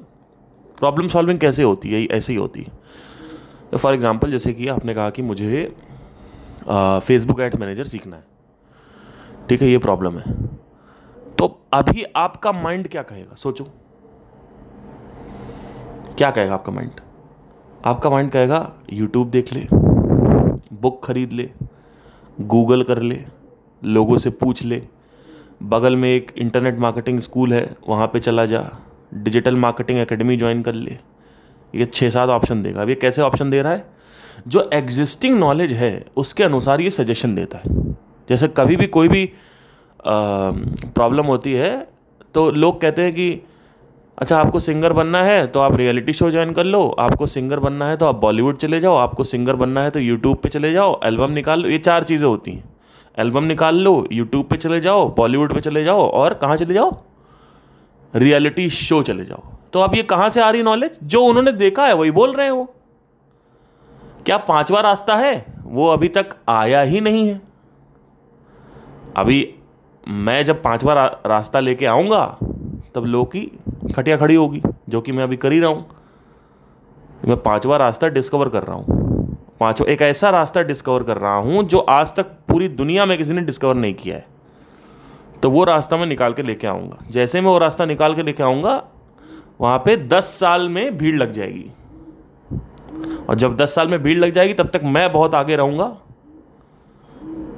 प्रॉब्लम 0.79 1.09
सॉल्विंग 1.09 1.39
कैसे 1.39 1.63
होती 1.63 1.91
है? 1.91 2.05
ऐसे 2.07 2.33
ही 2.33 2.39
होती 2.39 2.63
है। 2.63 3.79
फॉर 3.79 3.95
एग्ज़ाम्पल 3.95 4.31
जैसे 4.31 4.53
कि 4.53 4.69
आपने 4.69 4.95
कहा 4.95 5.11
कि 5.11 5.23
मुझे 5.23 5.65
फेसबुक 6.67 7.41
एड्स 7.41 7.57
मैनेजर 7.61 7.85
सीखना 7.85 8.17
है। 8.17 8.25
ठीक 9.49 9.63
है, 9.63 9.69
ये 9.69 9.79
प्रॉब्लम 9.79 10.19
है। 10.19 10.35
तो 11.39 11.47
अभी 11.75 12.05
आपका 12.17 12.53
माइंड 12.53 12.89
क्या 12.89 13.03
कहेगा? 13.03 13.35
सोचो। 13.35 13.65
क्या 16.19 16.31
कहेगा 16.31 16.55
आपका 16.55 16.73
माइंड 16.73 17.01
आपका 17.85 18.11
माइंड 18.11 18.31
कहेगा 18.31 18.59
यूट्यूब 18.93 19.31
देख 19.31 19.53
ले 19.53 19.67
बुक 19.73 21.01
खरीद 21.05 21.33
ले 21.33 21.49
गूगल 22.41 22.83
कर 22.83 23.01
ले, 23.03 23.19
लोगों 23.83 24.19
से 24.19 24.31
पूछ 24.31 24.63
ले, 24.63 24.81
बगल 25.63 25.97
में 25.97 26.09
एक 26.09 26.31
इंटरनेट 26.39 26.79
मार्केटिंग 26.79 27.19
स्कूल 27.21 27.53
है, 27.53 27.77
वहाँ 27.89 28.07
पे 28.07 28.21
चला 28.21 28.47
जा 28.47 28.65
डिजिटल 29.15 29.57
मार्केटिंग 29.57 29.99
एकेडमी 29.99 30.37
ज्वाइन 30.37 30.63
कर 30.63 30.75
ले। 30.75 30.97
ये 31.75 31.85
छः 31.85 32.11
सात 32.11 32.29
ऑप्शन 32.29 32.63
देगा। 32.63 32.83
अब 32.83 32.89
ये 32.89 32.95
कैसे 32.95 33.23
ऑप्शन 33.23 33.51
दे 33.51 33.63
रहा 33.63 33.73
है? 33.73 33.85
जो 34.49 34.69
एग्जिस्टिंग 34.73 35.39
नॉलेज 35.39 35.73
है, 35.73 36.05
उसके 36.17 36.45
अनुसार 36.45 36.81
ये 36.81 36.91
सजेशन 36.91 37.35
देता 37.35 37.59
है। 37.59 37.83
जैसे 38.29 38.49
कभी 38.49 38.77
भी 38.77 38.87
कोई 38.89 39.09
भी 39.09 39.31
प्रॉब्लम 40.07 41.27
होती 41.27 41.53
है 41.53 41.77
तो 42.35 42.51
लोग 42.51 42.81
कहते 42.81 43.03
हैं 43.03 43.13
कि 43.13 43.43
अच्छा 44.23 44.39
आपको 44.39 44.59
सिंगर 44.59 44.93
बनना 44.93 45.23
है 45.23 45.47
तो 45.47 45.61
आप 45.61 45.77
रियलिटी 45.77 46.13
शो 46.13 46.31
ज्वाइन 46.31 46.53
कर 46.53 46.65
लो। 46.65 46.83
आपको 47.01 47.27
सिंगर 47.27 47.61
बनना 47.61 47.87
है 47.87 47.97
तो 47.97 48.07
आप 48.07 48.17
बॉलीवुड 48.17 48.57
चले 48.57 48.79
जाओ। 48.81 48.97
आपको 48.97 49.25
सिंगर 49.25 49.57
बनना 49.57 49.83
है 49.83 49.91
तो 49.91 50.01
यूट्यूब 50.01 50.37
पे 50.37 50.49
चले 50.49 50.73
जाओ। 50.73 51.01
एल्बम 51.05 51.31
निकाल 51.31 51.61
लो। 51.61 51.69
ये 51.69 51.79
चार 51.79 52.03
चीज़ें 52.03 52.27
होती 52.27 52.53
हैं। 52.53 52.65
एल्बम 53.19 53.45
निकाल 53.45 53.77
लो, 53.77 54.07
यूट्यूब 54.13 54.45
पे 54.47 54.57
चले 54.57 54.81
जाओ, 54.81 55.09
बॉलीवुड 55.15 55.55
पे 55.55 55.61
चले 55.61 55.85
जाओ 55.85 56.09
और 56.11 56.35
कहाँ 56.35 56.57
चले 56.57 56.75
जाओ? 56.75 56.93
रियलिटी 58.15 58.69
शो 58.71 59.03
चले 59.03 59.25
जाओ। 59.25 59.43
तो 59.73 59.81
अब 59.81 59.95
ये 59.95 60.03
कहाँ 60.05 60.31
से 60.31 60.41
आ 60.41 60.51
रही 60.51 60.63
नॉलेज 60.63 60.99
जो 61.03 61.25
उन्होंने 61.25 61.53
देखा 61.53 61.87
है, 61.87 61.95
वही 61.95 62.11
बोल 62.11 62.33
रहे 62.33 62.47
हैं 62.47 62.53
वो। 62.53 62.65
क्या 64.27 64.37
पांचवा 64.39 64.81
रास्ता 64.81 65.17
है? 65.17 65.35
वो 65.65 65.89
अभी 65.89 66.09
तक 66.09 66.37
आया 66.49 66.81
ही 66.83 67.01
नहीं 67.01 67.29
है। 67.29 67.41
अभी 69.17 69.55
मैं 70.09 70.45
जब 70.45 70.63
पांचवा 70.63 71.05
रास्ता 71.27 71.61
लेके 71.61 71.87
आऊँगा, 71.87 72.25
तब 72.95 73.05
लोग 73.05 73.29
की 73.29 73.51
खटिया 73.93 74.17
खड़ी 74.17 74.35
होगी, 74.35 74.63
जो 74.89 75.01
कि 75.01 75.13
मैं 75.13 75.25
अभी 75.25 75.37
कर 75.37 75.53
ही 75.53 75.61
रहा 75.61 75.71
हूँ। 75.71 75.87
मैं 77.29 77.43
पांचवा 77.43 77.77
रास्ता 77.77 78.09
डिस्कवर 78.09 78.49
कर 78.49 78.63
रहा 78.63 78.77
हूँ। 78.77 78.85
पांचवा, 79.61 79.93
एक 79.93 80.03
ऐसा 80.03 80.31
रास्ता 80.31 80.63
डिस्कवर 80.63 81.03
कर 81.03 81.17
रहा 81.17 81.35
हूँ, 81.35 81.65
जो 81.65 81.79
आज 81.79 82.15
तक 82.15 82.27
पूरी 82.27 82.69
दुनिया 82.69 83.07
में 83.07 83.19
किसी 83.19 83.33
ने 83.33 83.41
डिस्कवर 83.41 83.75
नहीं 83.75 83.95
किया 83.95 84.17
है। 84.17 84.27
तो 85.43 85.51
वो 85.51 85.65
रास्ता 85.65 85.97
मैं 85.97 86.07
निकाल 86.07 86.33
के 86.33 86.43
लेके 86.43 86.67
आऊँगा। 86.67 86.99
जैसे 87.11 87.41
मैं 87.41 87.49
वो 87.49 87.59
रास्ता 87.59 87.85
निकाल 87.85 88.15
के 88.15 88.23
लेके 88.23 88.43
आऊँगा, 88.43 88.85
वहाँ 89.61 89.79
पे 89.79 89.97
दस 89.97 90.25
साल 90.25 90.69
में 90.69 90.99
भीड़ 90.99 91.17
लग 91.17 91.33
जाएगी। 91.33 91.71
और 93.29 93.35
जब 93.35 93.57
दस 93.57 93.75
साल 93.75 93.89
में 93.89 94.03
भीड़ 94.03 94.19
लग 94.19 94.33
जाएगी, 94.33 94.55
तब 94.55 94.67
तक 94.67 94.81
मैं 94.85 95.13
बहुत 95.13 95.35
आगे 95.35 95.57
रहूँगा। 95.57 95.97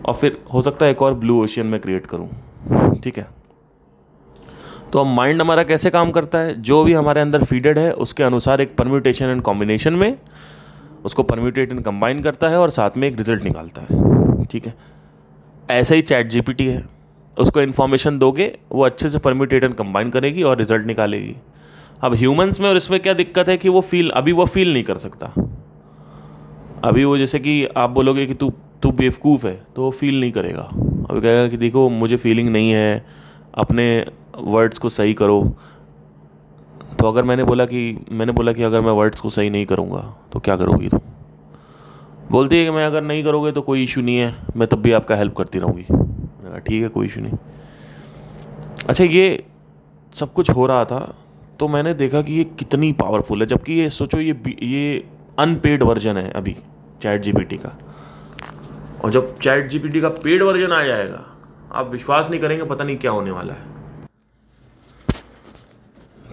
और 0.06 0.14
फिर 0.14 0.44
हो 0.54 0.62
सकता 0.62 0.86
है 0.86 0.92
एक 0.92 1.02
और 1.02 1.14
ब्लू 1.14 1.42
ओशियन 1.42 1.66
में 1.66 1.80
क्रिएट 1.80 2.06
करूँ। 2.06 2.28
ठीक 2.94 3.18
है? 3.18 3.43
तो 4.94 5.00
अब 5.00 5.06
माइंड 5.06 5.40
हमारा 5.40 5.62
कैसे 5.62 5.90
काम 5.90 6.10
करता 6.10 6.38
है? 6.38 6.62
जो 6.62 6.82
भी 6.84 6.92
हमारे 6.92 7.20
अंदर 7.20 7.44
फीडेड 7.44 7.78
है, 7.78 7.92
उसके 7.92 8.22
अनुसार 8.22 8.60
एक 8.60 8.76
परम्यूटेशन 8.76 9.24
एंड 9.24 9.42
कॉम्बिनेशन 9.42 9.92
में 9.92 10.18
उसको 11.04 11.22
परम्यूटेट 11.22 11.72
एंड 11.72 11.80
कंबाइन 11.80 12.22
करता 12.22 12.48
है 12.48 12.58
और 12.58 12.70
साथ 12.70 12.90
में 12.96 13.08
एक 13.08 13.16
रिज़ल्ट 13.18 13.44
निकालता 13.44 13.82
है। 13.82 14.44
ठीक 14.44 14.66
है? 14.66 14.74
ऐसा 15.70 15.94
ही 15.94 16.02
चैट 16.02 16.28
जीपीटी 16.28 16.66
है। 16.66 16.84
उसको 17.38 17.60
इन्फॉर्मेशन 17.60 18.18
दोगे, 18.18 18.58
वो 18.72 18.84
अच्छे 18.84 19.08
से 19.08 19.18
परम्यूटेट 19.18 19.64
एंड 19.64 19.74
कंबाइन 19.74 20.10
करेगी 20.10 20.42
और 20.42 20.58
रिज़ल्ट 20.58 20.86
निकालेगी। 20.86 21.36
अब 22.02 22.14
ह्यूमंस 22.14 22.60
में 22.60 22.68
और 22.68 22.76
इसमें 22.76 23.00
क्या 23.00 23.14
दिक्कत 23.14 23.48
है 23.48 23.56
कि 23.56 23.68
वो 23.68 23.80
फील 23.80 24.10
अभी 24.10 24.32
वो 24.32 24.46
फील 24.46 24.72
नहीं 24.72 24.84
कर 24.84 24.96
सकता। 24.96 25.32
अभी 26.84 27.04
वो 27.04 27.18
जैसे 27.18 27.38
कि 27.38 27.64
आप 27.76 27.90
बोलोगे 27.90 28.26
कि 28.26 28.34
तू 28.34 28.52
तू 28.82 28.90
बेवकूफ़ 28.90 29.46
है 29.46 29.62
तो 29.76 29.82
वो 29.82 29.90
फील 29.90 30.20
नहीं 30.20 30.32
करेगा। 30.32 30.62
अभी 31.10 31.20
कहेगा 31.20 31.48
कि 31.48 31.56
देखो, 31.56 31.90
मुझे 31.90 32.16
फीलिंग 32.16 32.48
नहीं 32.48 32.70
है, 32.70 33.06
अपने 33.54 34.04
वर्ड्स 34.38 34.78
को 34.78 34.88
सही 34.88 35.14
करो। 35.14 35.42
तो 37.00 37.08
अगर 37.08 37.24
मैंने 37.24 37.44
बोला 37.44 37.64
कि, 37.64 38.06
मैंने 38.12 38.32
बोला 38.32 38.52
कि 38.52 38.62
अगर 38.62 38.80
मैं 38.80 38.92
वर्ड्स 38.92 39.20
को 39.20 39.30
सही 39.30 39.50
नहीं 39.50 39.66
करूँगा 39.66 40.00
तो 40.32 40.40
क्या 40.40 40.56
करोगी 40.56 40.88
तुम? 40.88 41.00
बोलती 42.30 42.58
है 42.58 42.64
कि 42.64 42.70
मैं 42.70 42.84
अगर 42.86 43.02
नहीं 43.02 43.24
करोगे 43.24 43.52
तो 43.52 43.62
कोई 43.62 43.82
इशू 43.84 44.00
नहीं 44.00 44.16
है, 44.16 44.34
मैं 44.56 44.68
तब 44.68 44.78
भी 44.78 44.92
आपका 44.92 45.16
हेल्प 45.16 45.34
करती 45.36 45.58
रहूँगी। 45.58 45.82
ठीक 46.60 46.82
है, 46.82 46.88
कोई 46.88 47.06
इशू 47.06 47.20
नहीं। 47.20 47.38
अच्छा 48.88 49.04
ये 49.04 49.44
सब 50.14 50.32
कुछ 50.32 50.50
हो 50.50 50.66
रहा 50.66 50.84
था 50.84 51.14
तो 51.60 51.68
मैंने 51.68 51.94
देखा 51.94 52.22
कि 52.22 52.32
ये 52.32 52.44
कितनी 52.44 52.92
पावरफुल 52.92 53.40
है, 53.40 53.46
जबकि 53.46 53.72
ये 53.72 53.90
सोचो, 53.90 54.18
ये 54.18 54.40
ये 54.62 55.06
अनपेड 55.38 55.82
वर्जन 55.82 56.16
है 56.16 56.30
अभी 56.30 56.56
चैट 57.02 57.22
जीपीटी 57.22 57.56
का। 57.56 57.76
और 59.04 59.10
जब 59.10 59.38
चैट 59.38 59.68
जीपीटी 59.68 60.00
का 60.00 60.08
पेड 60.08 60.42
वर्जन 60.42 60.72
आ 60.72 60.82
जाएगा, 60.82 61.24
आप 61.72 61.90
विश्वास 61.90 62.30
नहीं 62.30 62.40
करेंगे, 62.40 62.64
पता 62.64 62.84
नहीं 62.84 62.96
क्या 62.96 63.10
होने 63.10 63.30
वाला 63.30 63.54
है। 63.54 63.73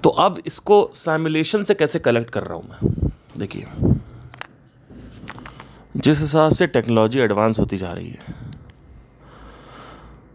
तो 0.04 0.10
अब 0.10 0.42
इसको 0.46 0.90
सैमुलेशन 0.96 1.64
से 1.64 1.74
कैसे 1.74 2.00
कलेक्ट 2.00 2.30
कर 2.30 2.44
रहा 2.44 2.58
हूँ 2.58 2.70
मैं? 2.70 3.10
देखिए। 3.38 3.66
जिस 5.96 6.20
हिसाब 6.20 6.52
से 6.52 6.68
टेक्नोलॉजी 6.68 7.20
एडवांस 7.20 7.60
होती 7.60 7.78
जा 7.78 7.92
रही 7.94 8.10
है, 8.10 8.36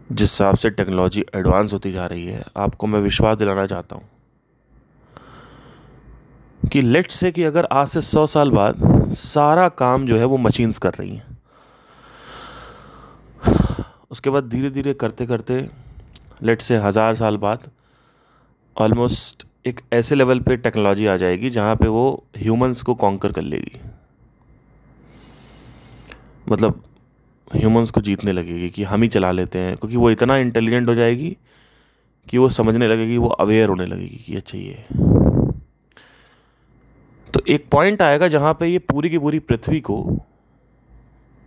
जिस 0.09 0.31
हिसाब 0.31 0.55
से 0.55 0.69
टेक्नोलॉजी 0.69 1.25
एडवांस 1.35 1.73
होती 1.73 1.91
जा 1.91 2.05
रही 2.05 2.25
है, 2.25 2.43
आपको 2.57 2.87
मैं 2.87 2.99
विश्वास 2.99 3.37
दिलाना 3.37 3.65
चाहता 3.65 3.95
हूँ 3.95 4.09
कि 6.61 6.81
लेट 6.81 7.11
से 7.11 7.31
कि 7.31 7.43
अगर 7.43 7.67
आज 7.71 7.87
से 7.87 8.01
सौ 8.01 8.25
साल 8.27 8.51
बाद 8.51 9.13
सारा 9.15 9.67
काम 9.79 10.05
जो 10.07 10.17
है 10.17 10.25
वो 10.25 10.37
मशीन्स 10.37 10.79
कर 10.79 10.93
रही 10.93 11.15
हैं। 11.15 11.37
उसके 14.11 14.29
बाद 14.29 14.47
धीरे 14.49 14.69
धीरे 14.69 14.93
करते 14.93 15.25
करते 15.25 15.59
लेट 16.43 16.61
से 16.61 16.77
हज़ार 16.77 17.15
साल 17.15 17.37
बाद 17.37 17.69
ऑलमोस्ट 18.75 19.45
एक 19.67 19.79
ऐसे 19.93 20.15
लेवल 20.15 20.39
पे 20.39 20.55
टेक्नोलॉजी 20.57 21.05
आ 21.05 21.15
जाएगी 21.17 21.49
जहाँ 21.49 21.75
पे 21.75 21.87
वो 21.87 22.23
ह्यूमंस 22.37 22.81
को 22.81 22.95
कॉन्कर 22.95 23.31
कर 23.31 23.41
लेगी। 23.41 23.79
मतलब 26.49 26.83
ह्यूमंस 27.55 27.91
को 27.91 28.01
जीतने 28.01 28.31
लगेगी 28.31 28.69
कि 28.69 28.83
हम 28.83 29.01
ही 29.01 29.07
चला 29.07 29.31
लेते 29.31 29.59
हैं, 29.59 29.75
क्योंकि 29.75 29.97
वो 29.97 30.11
इतना 30.11 30.37
इंटेलिजेंट 30.37 30.87
हो 30.89 30.95
जाएगी 30.95 31.35
कि 32.27 32.37
वो 32.37 32.49
समझने 32.49 32.87
लगेगी, 32.87 33.17
वो 33.17 33.27
अवेयर 33.27 33.69
होने 33.69 33.85
लगेगी 33.85 34.17
कि 34.17 34.35
अच्छा 34.35 34.57
ये 34.57 34.85
तो 37.29 37.41
एक 37.47 37.65
पॉइंट 37.71 38.01
आएगा 38.01 38.27
जहाँ 38.27 38.53
पे 38.53 38.67
ये 38.67 38.79
पूरी 38.79 39.09
की 39.09 39.17
पूरी 39.17 39.39
पृथ्वी 39.39 39.79
को 39.81 40.03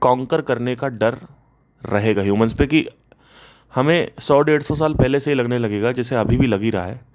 कॉन्कर 0.03 0.41
करने 0.41 0.75
का 0.77 0.89
डर 0.89 1.17
रहेगा 1.83 2.23
ह्यूमंस 2.23 2.53
पे 2.53 2.67
कि 2.67 2.87
हमें 3.75 4.11
सौ 4.19 4.41
डेढ़ 4.41 4.63
सौ 4.63 4.75
साल 4.75 4.95
पहले 4.95 5.21
से 5.21 5.31
ही 5.31 5.35
लगने 5.35 5.59
लगेगा, 5.59 5.93
जैसे 5.93 6.17
अभी 6.17 6.37
भी 6.37 6.47
लग 6.47 6.63
ही 6.63 6.71
रहा 6.71 6.85
है। 6.85 7.10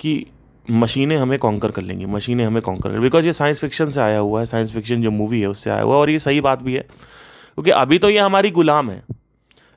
कि 0.00 0.26
मशीनें 0.70 1.16
हमें 1.16 1.38
कॉन्कर 1.38 1.70
कर 1.70 1.82
लेंगी, 1.82 2.06
मशीनें 2.06 2.44
हमें 2.44 2.60
कॉन्कर 2.62 2.90
कर 2.90 3.00
बिकॉज़ 3.00 3.26
ये 3.26 3.32
साइंस 3.32 3.60
फिक्शन 3.60 3.90
से 3.90 4.00
आया 4.00 4.18
हुआ 4.18 4.40
है 4.40 4.46
साइंस 4.46 4.72
फिक्शन 4.72 5.02
जो 5.02 5.10
मूवी 5.10 5.40
है 5.40 5.46
उससे 5.46 5.70
आया 5.70 5.82
हुआ 5.82 5.94
है 5.94 6.00
और 6.00 6.10
ये 6.10 6.18
सही 6.18 6.40
बात 6.40 6.62
भी 6.62 6.74
है। 6.74 6.80
क्योंकि 6.80 7.70
अभी 7.70 7.98
तो 7.98 8.10
ये 8.10 8.18
हमारी 8.18 8.50
गुलाम 8.50 8.90
है, 8.90 9.02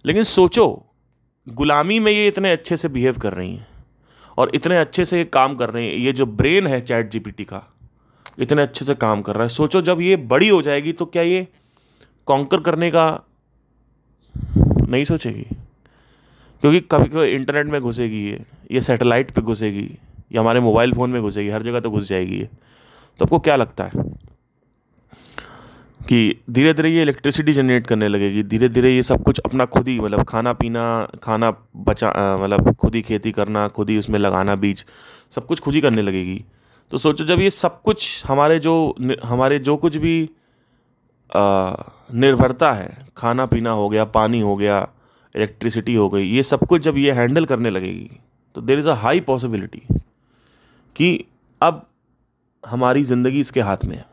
लेकिन 0.06 0.24
सोचो, 0.24 0.86
गुलामी 1.48 2.00
में 2.00 2.12
ये 2.12 2.28
इतने 2.28 2.52
अच्छे 2.52 2.78
से 2.78 2.88
बिहेव 2.88 3.18
कर 3.18 3.34
रही 3.34 3.56
हैं 3.56 3.68
और 4.38 4.52
इतने 4.56 4.78
अच्छे 4.78 5.06
से 5.06 5.18
ये 5.18 5.26
काम 5.26 5.56
कर 5.56 5.70
रहे 5.70 5.86
हैं। 5.86 5.94
ये 5.94 6.12
जो 6.14 6.26
ब्रेन 6.26 6.68
है 6.68 6.82
चैट 6.82 7.12
जीपीटी 7.12 7.44
का, 7.44 7.64
इतने 8.40 8.62
अच्छे 8.62 8.86
से 8.86 8.96
काम 8.96 9.22
कर 9.22 9.34
रहा 9.34 9.44
है। 9.44 9.50
सोचो, 9.50 9.82
जब 9.82 10.02
ये 10.02 10.16
बड़ी 10.16 10.50
हो 10.50 10.62
जाएगी 10.62 10.94
तो 10.94 11.06
क्या 11.06 11.24
ये 11.24 11.48
कॉन्कर 12.28 12.62
करने 12.62 12.92
का 12.92 13.08
नहीं 14.36 15.04
सोचेगी? 15.04 15.46
क्योंकि 16.64 16.80
कभी 16.82 17.06
कभी 17.06 17.28
इंटरनेट 17.28 17.66
में 17.66 17.82
घुसेगी 17.82 18.24
ये 18.26 18.40
ये 18.72 18.82
सैटेलाइट 18.82 19.32
पे 19.32 19.42
घुसेगी। 19.42 19.90
या 20.32 20.42
हमारे 20.42 20.60
मोबाइल 20.60 20.94
फ़ोन 20.94 21.10
में 21.10 21.22
घुसेगी, 21.22 21.50
हर 21.50 21.64
जगह 21.64 21.80
तो 21.80 21.90
घुस 21.92 22.08
जाएगी 22.08 22.38
ये। 22.38 22.50
तो 23.20 23.26
आपको 23.26 23.40
क्या 23.40 23.56
लगता 23.56 23.84
है 23.84 24.10
कि 26.02 26.36
धीरे 26.50 26.74
धीरे 26.74 26.90
ये 26.90 27.02
इलेक्ट्रिसिटी 27.02 27.54
जनरेट 27.54 27.88
करने 27.88 28.08
लगेगी 28.08 28.44
धीरे 28.44 28.70
धीरे 28.70 28.90
ये 28.92 29.04
सब 29.04 29.24
कुछ 29.24 29.40
अपना 29.40 29.66
खुद 29.68 29.88
ही 29.88 30.00
मतलब 30.00 30.24
खाना 30.24 30.54
पीना, 30.54 31.08
खाना 31.24 31.52
बचा 31.78 32.10
मतलब 32.38 32.74
खुद 32.76 32.96
ही 32.96 33.02
खेती 33.02 33.32
करना, 33.32 33.68
खुद 33.68 33.90
ही 33.90 33.98
उसमें 33.98 34.20
लगाना, 34.20 34.56
बीज, 34.56 34.86
सब 35.32 35.46
कुछ 35.46 35.60
खुद 35.60 35.74
ही 35.76 35.82
करने 35.82 36.02
लगेगी। 36.02 36.44
तो 36.92 36.98
सोचो 36.98 37.24
जब 37.24 37.40
ये 37.40 37.50
सब 37.50 37.82
कुछ 37.82 38.26
हमारे 38.28 38.60
जो 38.60 38.74
हमारे 39.24 39.60
जो 39.60 39.76
कुछ 39.78 39.98
भी 39.98 40.30
निर्भरता 41.30 42.72
है, 42.72 43.06
खाना 43.18 43.46
पीना 43.46 43.72
हो 43.72 43.88
गया, 43.90 44.06
पानी 44.08 44.40
हो 44.42 44.56
गया 44.56 44.88
इलेक्ट्रिसिटी 45.36 45.96
हो 45.96 46.10
गई, 46.10 46.24
ये 46.26 46.44
सब 46.44 46.66
कुछ 46.66 46.82
जब 46.82 46.98
ये 46.98 47.12
हैंडल 47.12 47.46
करने 47.46 47.70
लगेगी 47.70 48.10
तो 48.56 48.62
there 48.62 48.80
is 48.80 48.90
a 48.90 48.94
high 48.98 49.20
possibility 49.22 49.82
कि 50.96 51.26
अब 51.62 51.86
हमारी 52.64 53.04
ज़िंदगी 53.04 53.40
इसके 53.40 53.62
हाथ 53.62 53.86
में 53.86 53.96
है। 53.98 54.06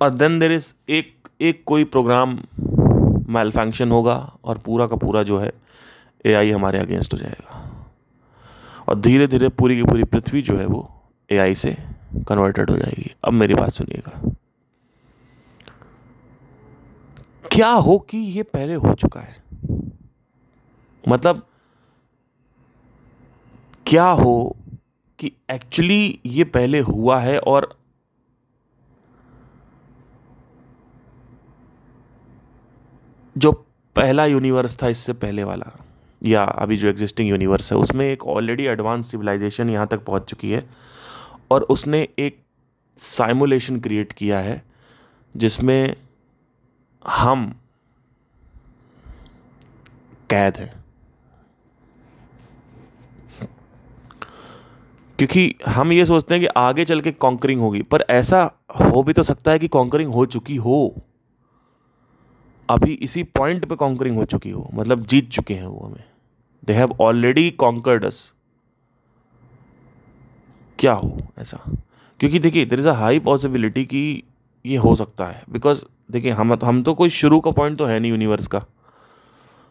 और 0.00 0.10
देन 0.10 0.38
देर 0.38 0.52
इज़ 0.52 0.72
एक 0.88 1.28
एक 1.40 1.62
कोई 1.66 1.84
प्रोग्राम 1.84 2.38
मेल 3.28 3.50
फ़ंक्शन 3.50 3.90
होगा 3.90 4.14
और 4.44 4.58
पूरा 4.58 4.86
का 4.86 4.96
पूरा 4.96 5.22
जो 5.22 5.38
है 5.38 5.52
एआई 6.24 6.50
हमारे 6.50 6.78
अगेंस्ट 6.78 7.14
हो 7.14 7.18
जाएगा। 7.18 7.64
और 8.88 8.94
धीरे 8.94 9.26
धीरे 9.26 9.48
पूरी 9.48 9.76
की 9.76 9.82
पूरी 9.82 10.04
पृथ्वी 10.04 10.42
जो 10.42 10.56
है 10.56 10.66
वो 10.66 10.88
एआई 11.30 11.54
से 11.54 11.76
कन्वर्टेड 12.28 12.70
हो 12.70 12.76
जाएगी। 12.76 13.14
अब 13.24 13.32
मेरी 13.32 13.54
बात 13.54 13.70
सुनिएगा। 13.70 14.32
क्या 17.52 17.70
हो 17.70 17.98
कि 17.98 18.18
ये 18.18 18.42
पहले 18.42 18.74
हो 18.74 18.94
चुका 18.94 19.20
है? 19.20 19.36
मतलब 21.04 21.47
क्या 23.88 24.04
हो 24.04 24.56
कि 25.18 25.30
एक्चुअली 25.50 26.20
ये 26.26 26.44
पहले 26.44 26.80
हुआ 26.80 27.18
है 27.20 27.38
और 27.38 27.68
जो 33.36 33.52
पहला 33.96 34.24
यूनिवर्स 34.26 34.76
था 34.82 34.88
इससे 34.88 35.12
पहले 35.12 35.44
वाला, 35.44 35.70
या 36.22 36.42
अभी 36.42 36.76
जो 36.76 36.88
एग्जिस्टिंग 36.88 37.28
यूनिवर्स 37.28 37.72
है, 37.72 37.78
उसमें 37.78 38.04
एक 38.06 38.26
ऑलरेडी 38.26 38.66
एडवांस 38.66 39.10
सिविलाइजेशन 39.10 39.70
यहाँ 39.70 39.86
तक 39.86 40.04
पहुँच 40.04 40.28
चुकी 40.30 40.50
है 40.50 40.68
और 41.50 41.62
उसने 41.62 42.06
एक 42.18 42.42
साइमुलेशन 42.96 43.80
क्रिएट 43.80 44.12
किया 44.12 44.40
है 44.40 44.62
जिसमें 45.34 45.96
हम 47.04 47.50
कैद 50.30 50.56
हैं। 50.56 50.77
क्योंकि 55.18 55.54
हम 55.68 55.92
ये 55.92 56.04
सोचते 56.06 56.34
हैं 56.34 56.40
कि 56.40 56.48
आगे 56.56 56.84
चल 56.84 57.00
के 57.00 57.12
कॉन्करिंग 57.12 57.60
होगी, 57.60 57.82
पर 57.82 58.04
ऐसा 58.10 58.42
हो 58.80 59.02
भी 59.02 59.12
तो 59.12 59.22
सकता 59.22 59.52
है 59.52 59.58
कि 59.58 59.68
कॉन्करिंग 59.68 60.12
हो 60.12 60.26
चुकी 60.26 60.56
हो। 60.56 60.94
अभी 62.68 62.92
इसी 62.92 63.22
पॉइंट 63.22 63.64
पे 63.64 63.74
कॉन्करिंग 63.74 64.16
हो 64.16 64.24
चुकी 64.24 64.50
हो 64.50 64.68
मतलब 64.74 65.04
जीत 65.06 65.30
चुके 65.30 65.54
हैं 65.54 65.66
वो 65.66 65.86
हमें। 65.86 66.04
They 66.62 66.72
have 66.72 66.96
already 67.00 67.50
conquered 67.50 68.04
us 68.04 68.32
क्या 70.78 70.92
हो 70.92 71.16
ऐसा? 71.38 71.58
क्योंकि 72.20 72.38
देखिए 72.38 72.64
there 72.64 72.78
is 72.80 72.88
a 72.88 72.92
high 72.92 73.18
possibility 73.20 73.84
कि 73.84 74.22
ये 74.64 74.76
हो 74.76 74.94
सकता 74.94 75.24
है 75.24 75.42
बिकॉज़ 75.50 75.84
देखिए, 76.12 76.30
हम 76.30 76.58
हम 76.64 76.82
तो 76.82 76.94
कोई 76.94 77.10
शुरू 77.10 77.40
का 77.40 77.50
पॉइंट 77.50 77.78
तो 77.78 77.84
है 77.84 77.98
नहीं 78.00 78.10
यूनिवर्स 78.10 78.46
का। 78.46 78.64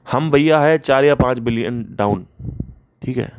हम 0.07 0.31
भैया 0.31 0.59
है 0.59 0.77
चार 0.77 1.05
या 1.05 1.15
पाँच 1.15 1.39
बिलियन 1.39 1.85
डाउन 1.91 2.25
ठीक 3.01 3.17
है? 3.17 3.31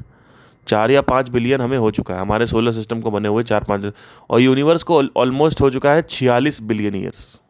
चार 0.69 0.91
या 0.91 1.01
पाँच 1.03 1.29
बिलियन 1.29 1.61
हमें 1.61 1.77
हो 1.79 1.91
चुका 1.91 2.15
है, 2.15 2.21
हमारे 2.21 2.47
सोलर 2.47 2.73
सिस्टम 2.73 3.01
को 3.01 3.11
बने 3.11 3.29
हुए 3.29 3.43
चार 3.45 3.65
पाँच 3.65 3.93
और 4.31 4.41
यूनिवर्स 4.41 4.83
को 4.83 5.03
ऑलमोस्ट 5.17 5.61
हो 5.61 5.71
चुका 5.71 5.93
है 5.93 6.03
छियालीस 6.03 6.63
billion 6.63 6.95
years 6.95 7.41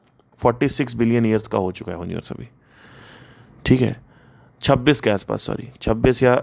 forty 0.41 0.69
six 0.69 0.95
billion 0.95 1.27
years 1.27 1.49
का 1.49 1.59
हो 1.59 1.73
चुका 1.73 1.93
है 1.93 1.99
यूनिवर्स 1.99 2.33
अभी। 2.33 2.49
ठीक 3.67 3.81
है? 3.81 3.97
छब्बीस 4.63 5.01
के 5.01 5.11
आसपास 5.11 5.43
सॉरी 5.43 5.69
छब्बीस 5.83 6.23
या 6.23 6.43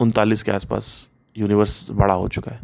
उनतालीस 0.00 0.42
के 0.42 0.52
आसपास 0.52 1.08
यूनिवर्स 1.36 1.86
बड़ा 1.90 2.14
हो 2.14 2.28
चुका 2.28 2.52
है। 2.52 2.60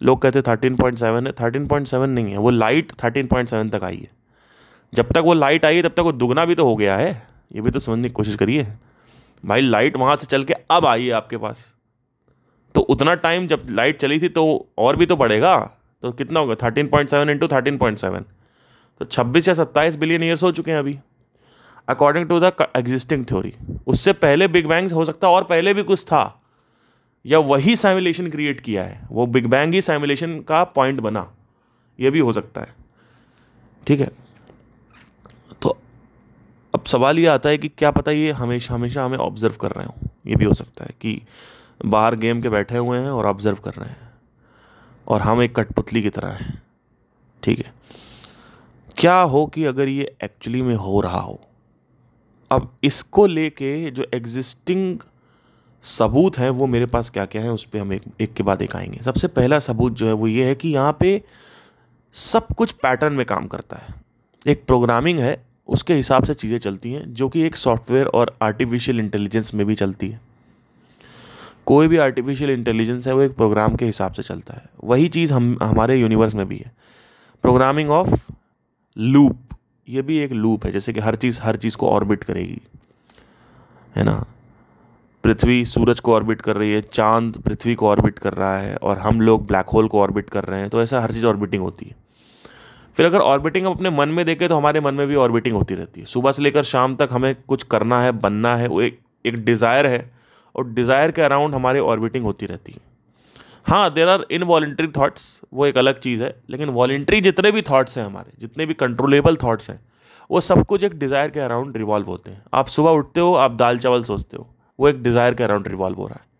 लोग 0.00 0.20
कहते 0.22 0.38
हैं 0.38 0.44
थर्टीन 0.48 0.76
पॉइंट 0.76 0.98
सेवन 0.98 1.26
है 1.26 1.32
थर्टीन 1.32 1.66
पॉइंट 1.66 1.86
सेवन 1.86 2.10
नहीं 2.10 2.30
है, 2.30 2.38
वो 2.38 2.50
लाइट 2.50 2.92
थर्टीन 3.04 3.26
पॉइंट 3.26 3.48
सेवन 3.48 3.68
तक 3.68 3.84
आई 3.84 3.96
है। 3.96 4.10
जब 4.92 5.08
तक 5.08 5.18
वो 5.18 5.34
लाइट 5.34 5.64
आई 5.64 5.76
है, 5.76 5.82
तब 5.82 5.88
तक 5.88 6.00
वो 6.00 6.12
दुगना 6.12 6.44
भी 6.44 6.54
तो 6.54 6.64
हो 6.64 6.76
गया 6.76 6.96
है। 6.96 7.10
ये 7.54 7.60
भी 7.60 7.70
तो 7.70 7.78
समझने 7.78 8.08
की 8.08 8.12
कोशिश 8.12 8.36
करिए। 8.36 8.66
भाई 9.44 9.60
लाइट 9.60 9.96
वहाँ 9.96 10.16
से 10.16 10.26
चल 10.26 10.44
के 10.44 10.54
अब 10.70 10.86
आई 10.86 11.06
है 11.06 11.12
आपके 11.12 11.36
पास। 11.36 11.64
तो 12.74 12.80
उतना 12.80 13.14
टाइम 13.14 13.46
जब 13.46 13.66
लाइट 13.70 14.00
चली 14.00 14.20
थी 14.20 14.28
तो 14.28 14.44
और 14.78 14.96
भी 14.96 15.06
तो 15.06 15.16
बढ़ेगा। 15.16 15.56
तो 16.02 16.12
कितना 16.12 16.40
होगा 16.40 16.54
thirteen 16.62 16.88
point 16.88 17.10
seven 17.10 17.30
into 17.30 17.48
thirteen 17.48 17.78
point 17.78 17.98
seven 17.98 18.24
तो 19.00 19.04
26 19.04 19.48
या 19.48 19.54
27 19.54 19.96
बिलियन 19.96 20.22
ईयर्स 20.22 20.42
हो 20.42 20.52
चुके 20.52 20.70
हैं 20.70 20.78
अभी। 20.78 20.98
According 21.88 22.28
to 22.28 22.40
the 22.40 22.52
existing 22.76 23.24
theory 23.24 23.52
उससे 23.86 24.12
पहले 24.12 24.48
बिग 24.48 24.66
बैंग्स 24.66 24.92
हो 24.92 25.04
सकता, 25.04 25.28
और 25.28 25.44
पहले 25.44 25.74
भी 25.74 25.82
कुछ 25.82 26.04
था। 26.04 26.42
या 27.26 27.38
वही 27.38 27.76
साइमुलेशन 27.76 28.30
क्रिएट 28.30 28.60
किया 28.60 28.84
है। 28.84 29.08
वो 29.10 29.26
बिग 29.26 29.46
बैंग 29.46 29.74
ही 29.74 29.82
साइमुलेशन 29.82 30.40
का 30.40 30.64
पॉइंट 30.64 31.00
बना। 31.00 31.32
ये 32.00 32.10
भी 32.10 32.18
हो 32.18 32.32
सकता 32.32 32.60
है। 32.60 32.74
ठीक 33.86 34.00
है? 34.00 34.10
तो 35.62 35.78
अब 36.74 36.84
सवाल 36.84 37.18
ये 37.18 37.26
आता 37.26 37.48
है 37.48 37.58
कि 37.58 37.68
क्या 37.68 37.90
पता 37.90 38.10
ये 38.10 38.30
हमेशा 38.30 38.74
हमेशा 38.74 39.04
हमें 39.04 39.18
ऑब्ज़र्व 39.18 39.54
कर 39.60 39.70
रहे 39.70 39.86
हो। 39.86 39.94
ये 40.26 40.36
भी 40.36 40.44
हो 40.44 40.52
सकता 40.52 40.84
है 40.84 40.94
कि 41.00 41.22
बाहर 41.84 42.14
गेम 42.14 42.42
के 42.42 42.48
बैठे 42.48 42.78
हुए 42.78 42.98
हैं 42.98 43.10
और 43.10 43.26
ऑब्ज़र्व 43.26 43.56
कर 43.56 43.74
रहे 43.74 43.88
हैं। 43.88 44.12
और 45.08 45.20
हम 45.20 45.42
एक 45.42 45.56
कठपुतली 45.56 46.02
की 46.02 46.10
तरह 46.10 46.28
हैं। 46.28 46.62
ठीक 47.42 47.58
है? 47.58 47.74
क्या 48.96 49.20
हो 49.20 49.46
कि 49.46 49.64
अगर 49.64 49.88
ये 49.88 50.16
एक्चुअली 50.24 50.62
में 50.62 50.74
हो 50.74 51.00
रहा 51.00 51.20
हो, 51.20 51.40
अब 52.50 52.74
इसको 52.84 53.26
लेके 53.26 53.90
जो 53.90 54.06
एग्जिस्टिंग 54.14 54.98
सबूत 55.82 56.38
हैं, 56.38 56.50
वो 56.50 56.66
मेरे 56.66 56.86
पास 56.86 57.10
क्या 57.10 57.24
क्या 57.24 57.42
है, 57.42 57.50
उस 57.50 57.64
पर 57.64 57.78
हम 57.78 57.92
एक 57.92 58.02
एक 58.20 58.34
के 58.34 58.42
बाद 58.42 58.62
एक 58.62 58.76
आएँगे। 58.76 59.00
सबसे 59.04 59.28
पहला 59.28 59.58
सबूत 59.58 59.92
जो 59.92 60.06
है, 60.06 60.12
वो 60.12 60.26
ये 60.26 60.46
है 60.46 60.54
कि 60.54 60.68
यहाँ 60.68 60.96
पे 61.00 61.22
सब 62.12 62.46
कुछ 62.46 62.72
पैटर्न 62.72 63.14
में 63.14 63.26
काम 63.26 63.46
करता 63.46 63.76
है। 63.76 63.94
एक 64.46 64.66
प्रोग्रामिंग 64.66 65.18
है, 65.18 65.44
उसके 65.68 65.94
हिसाब 65.94 66.24
से 66.24 66.34
चीज़ें 66.34 66.58
चलती 66.58 66.92
हैं, 66.92 67.14
जो 67.14 67.28
कि 67.28 67.40
एक 67.40 67.56
सॉफ्टवेयर 67.56 68.06
और 68.06 68.36
आर्टिफिशियल 68.42 68.98
इंटेलिजेंस 68.98 69.54
में 69.54 69.66
भी 69.66 69.74
चलती 69.74 70.08
है। 70.08 70.31
कोई 71.66 71.88
भी 71.88 71.96
आर्टिफिशियल 71.96 72.50
इंटेलिजेंस 72.50 73.06
है, 73.06 73.14
वो 73.14 73.20
एक 73.20 73.36
प्रोग्राम 73.36 73.74
के 73.76 73.84
हिसाब 73.84 74.12
से 74.12 74.22
चलता 74.22 74.54
है। 74.54 74.62
वही 74.84 75.08
चीज़ 75.08 75.32
हम, 75.32 75.58
हमारे 75.62 76.00
यूनिवर्स 76.00 76.34
में 76.34 76.48
भी 76.48 76.56
है। 76.56 76.72
प्रोग्रामिंग 77.42 77.90
ऑफ़ 77.90 78.32
लूप 78.98 79.38
ये 79.88 80.02
भी 80.02 80.18
एक 80.18 80.32
लूप 80.32 80.66
है, 80.66 80.72
जैसे 80.72 80.92
कि 80.92 81.00
हर 81.00 81.16
चीज़ 81.16 81.40
हर 81.42 81.56
चीज़ 81.56 81.76
को 81.76 81.88
ऑर्बिट 81.88 82.24
करेगी। 82.24 82.60
है 83.96 84.04
ना? 84.04 84.24
पृथ्वी 85.24 85.64
सूरज 85.64 86.00
को 86.00 86.14
ऑर्बिट 86.14 86.40
कर 86.40 86.56
रही 86.56 86.72
है, 86.72 86.80
चाँद 86.82 87.36
पृथ्वी 87.38 87.74
को 87.74 87.88
ऑर्बिट 87.88 88.18
कर 88.18 88.32
रहा 88.32 88.58
है, 88.58 88.76
और 88.76 88.98
हम 88.98 89.20
लोग 89.20 89.46
ब्लैक 89.46 89.66
होल 89.66 89.88
को 89.88 90.00
ऑर्बिट 90.00 90.30
कर 90.30 90.44
रहे 90.44 90.60
हैं 90.60 90.70
तो 90.70 90.82
ऐसा 90.82 91.00
हर 91.00 91.12
चीज़ 91.12 91.26
ऑर्बिटिंग 91.26 91.62
होती 91.62 91.86
है। 91.86 91.96
फिर 92.96 93.06
अगर 93.06 93.18
ऑर्बिटिंग 93.18 93.66
हम 93.66 93.72
अपने 93.72 93.90
मन 93.90 94.08
में 94.08 94.26
देखें 94.26 94.48
तो 94.48 94.56
हमारे 94.56 94.80
मन 94.80 94.94
में 94.94 95.06
भी 95.06 95.14
ऑर्बिटिंग 95.14 95.56
होती 95.56 95.74
रहती 95.74 96.00
है। 96.00 96.06
सुबह 96.06 96.32
से 96.32 96.42
लेकर 96.42 96.62
शाम 96.62 96.96
तक 96.96 97.08
हमें 97.12 97.34
कुछ 97.48 97.62
करना 97.62 98.02
है, 98.02 98.12
बनना 98.12 98.56
है, 98.56 98.68
वो 98.68 98.80
एक 98.82 98.98
एक 99.26 99.44
डिज़ायर 99.44 99.86
है 99.86 100.11
और 100.54 100.68
डिज़ायर 100.70 101.10
के 101.10 101.22
अराउंड 101.22 101.54
हमारे 101.54 101.80
ऑर्बिटिंग 101.80 102.24
होती 102.24 102.46
रहती 102.46 102.72
है। 102.72 102.80
हाँ 103.66 103.92
there 103.94 104.08
are 104.08 104.20
in 104.22 104.42
involuntary 104.42 104.86
thoughts 104.90 105.40
वो 105.52 105.66
एक 105.66 105.76
अलग 105.78 105.98
चीज़ 106.00 106.22
है, 106.22 106.34
लेकिन 106.50 106.68
वॉल्ट्री 106.70 107.20
जितने 107.20 107.52
भी 107.52 107.62
थाट्स 107.62 107.98
हैं 107.98 108.04
हमारे, 108.04 108.32
जितने 108.40 108.66
भी 108.66 108.74
कंट्रोलेबल 108.76 109.36
थाट्स 109.36 109.70
हैं, 109.70 109.80
वो 110.30 110.40
सब 110.40 110.64
कुछ 110.66 110.84
एक 110.84 110.98
डिज़ायर 110.98 111.30
के 111.30 111.40
अराउंड 111.40 111.76
रिवॉल्व 111.76 112.06
होते 112.06 112.30
हैं। 112.30 112.42
आप 112.54 112.68
सुबह 112.68 112.90
उठते 112.92 113.20
हो, 113.20 113.34
आप 113.34 113.52
दाल 113.52 113.78
चावल 113.78 114.02
सोचते 114.04 114.36
हो, 114.36 114.46
वो 114.78 114.88
एक 114.88 115.02
डिज़ायर 115.02 115.34
के 115.34 115.44
अराउंड 115.44 115.68
रिवॉल्व 115.68 115.98
हो 115.98 116.06
रहा 116.06 116.20
है। 116.20 116.30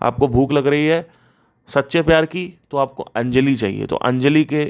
आपको 0.00 0.28
भूख 0.28 0.52
लग 0.52 0.66
रही 0.66 0.86
है, 0.86 1.06
सच्चे 1.68 2.02
प्यार 2.02 2.26
की 2.26 2.52
तो 2.70 2.76
आपको 2.76 3.02
अंजलि 3.16 3.54
चाहिए 3.56 3.86
तो 3.86 3.96
अंजलि 3.98 4.44
के 4.44 4.64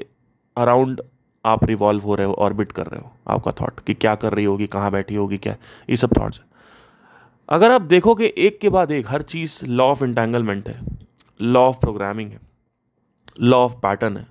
अराउंड 0.57 1.01
आप 1.45 1.65
रिवॉल्व 1.65 2.03
हो 2.03 2.15
रहे 2.15 2.27
हो 2.27 2.35
ऑर्बिट 2.37 2.73
कर 2.73 2.87
रहे 2.87 3.01
हो, 3.01 3.11
आपका 3.29 3.51
थॉट 3.61 3.81
कि 3.81 3.95
क्या 3.95 4.15
कर 4.15 4.33
रही 4.33 4.45
होगी, 4.45 4.67
कहाँ 4.69 4.91
बैठी 4.93 5.15
होगी, 5.15 5.39
क्या, 5.39 5.57
ये 5.89 5.97
सब 5.97 6.17
थॉट्स 6.19 6.41
है। 6.41 6.51
अगर 7.49 7.71
आप 7.71 7.83
देखो 7.83 8.15
कि 8.15 8.33
एक 8.39 8.59
के 8.61 8.69
बाद 8.69 8.91
एक, 8.91 9.07
हर 9.09 9.23
चीज़ 9.23 9.65
लॉ 9.67 9.85
ऑफ़ 9.85 10.05
इंटेंगलमेंट 10.05 10.69
है। 10.69 10.81
लॉ 11.41 11.61
ऑफ़ 11.61 11.79
प्रोग्रामिंग 11.79 12.31
है। 12.31 12.41
लॉ 13.41 13.59
ऑफ़ 13.59 13.75
पैटर्न 13.77 14.17
है। 14.17 14.27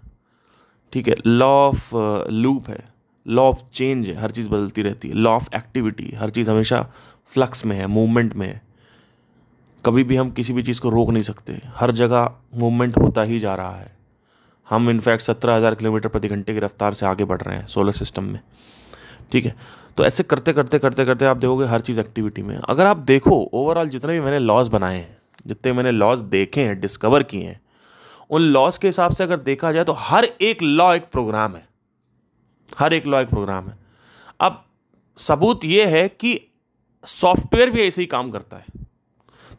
ठीक 0.93 1.07
है 1.07 1.15
लॉ 1.27 1.49
ऑफ़ 1.67 1.89
लूप 2.31 2.69
है। 2.69 2.79
लॉ 3.25 3.43
ऑफ़ 3.43 3.61
चेंज 3.73 4.07
है, 4.09 4.15
हर 4.15 4.31
चीज़ 4.31 4.49
बदलती 4.49 4.81
रहती 4.81 5.07
है। 5.07 5.13
लॉ 5.13 5.31
ऑफ़ 5.31 5.49
एक्टिविटी 5.55 6.11
हर 6.17 6.29
चीज़ 6.29 6.51
हमेशा 6.51 6.81
फ्लक्स 7.29 7.65
में 7.65 7.75
है 7.75 7.87
मूवमेंट 7.87 8.35
में 8.35 8.47
है। 8.47 8.61
कभी 9.83 10.03
भी 10.03 10.15
हम 10.15 10.31
किसी 10.31 10.53
भी 10.53 10.63
चीज़ 10.63 10.81
को 10.81 10.89
रोक 10.89 11.09
नहीं 11.09 11.23
सकते। 11.23 11.59
हर 11.75 11.91
जगह 11.91 12.31
मूवमेंट 12.55 12.97
होता 12.97 13.21
ही 13.21 13.39
जा 13.39 13.55
रहा 13.55 13.75
है। 13.75 13.91
हम 14.67 14.89
इनफैक्ट 14.89 15.23
सत्रह 15.23 15.55
हज़ार 15.55 15.75
किलोमीटर 15.75 16.09
प्रति 16.09 16.27
घंटे 16.27 16.53
की 16.53 16.59
रफ्तार 16.59 16.93
से 16.93 17.05
आगे 17.05 17.25
बढ़ 17.25 17.41
रहे 17.41 17.57
हैं 17.57 17.65
सोलर 17.65 17.91
सिस्टम 17.91 18.23
में। 18.23 18.39
ठीक 19.31 19.45
है 19.45 19.55
तो 19.97 20.05
ऐसे 20.05 20.23
करते 20.23 20.53
करते 20.53 20.79
करते 20.79 21.05
करते 21.05 21.25
आप 21.25 21.37
देखोगे 21.37 21.65
हर 21.65 21.81
चीज़ 21.81 21.99
एक्टिविटी 21.99 22.41
में। 22.41 22.55
अगर 22.59 22.85
आप 22.85 22.97
देखो 22.97 23.49
ओवरऑल 23.53 23.89
जितने 23.89 24.13
भी 24.13 24.19
मैंने 24.19 24.39
लॉस 24.39 24.67
बनाए 24.67 24.97
हैं, 24.97 25.17
जितने 25.47 25.73
मैंने 25.73 25.91
लॉस 25.91 26.19
देखे 26.19 26.61
हैं 26.61 26.79
डिस्कवर 26.79 27.23
किए 27.23 27.47
हैं, 27.47 27.59
उन 28.29 28.41
लॉस 28.41 28.77
के 28.77 28.87
हिसाब 28.87 29.13
से 29.13 29.23
अगर 29.23 29.37
देखा 29.39 29.71
जाए 29.71 29.83
तो 29.83 29.93
हर 29.93 30.25
एक 30.25 30.61
लॉ 30.61 30.93
एक 30.93 31.09
प्रोग्राम 31.11 31.55
है। 31.55 31.67
हर 32.79 32.93
एक 32.93 33.07
लॉ 33.07 33.21
एक 33.21 33.29
प्रोग्राम 33.29 33.67
है। 33.67 33.77
अब 34.39 34.63
सबूत 35.17 35.65
यह 35.65 35.87
है 35.87 36.07
कि 36.09 36.39
सॉफ्टवेयर 37.03 37.69
भी 37.69 37.81
ऐसे 37.81 38.01
ही 38.01 38.05
काम 38.07 38.31
करता 38.31 38.57
है। 38.57 38.65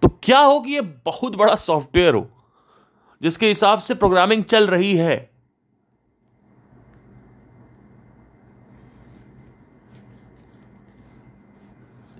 तो 0.02 0.08
क्या 0.22 0.38
हो 0.38 0.60
कि 0.60 0.72
ये 0.72 0.80
बहुत 0.80 1.36
बड़ा 1.36 1.54
सॉफ्टवेयर 1.54 2.14
हो, 2.14 2.28
जिसके 3.22 3.48
हिसाब 3.48 3.78
से 3.78 3.94
प्रोग्रामिंग 3.94 4.44
चल 4.44 4.66
रही 4.66 4.94
है? 4.96 5.31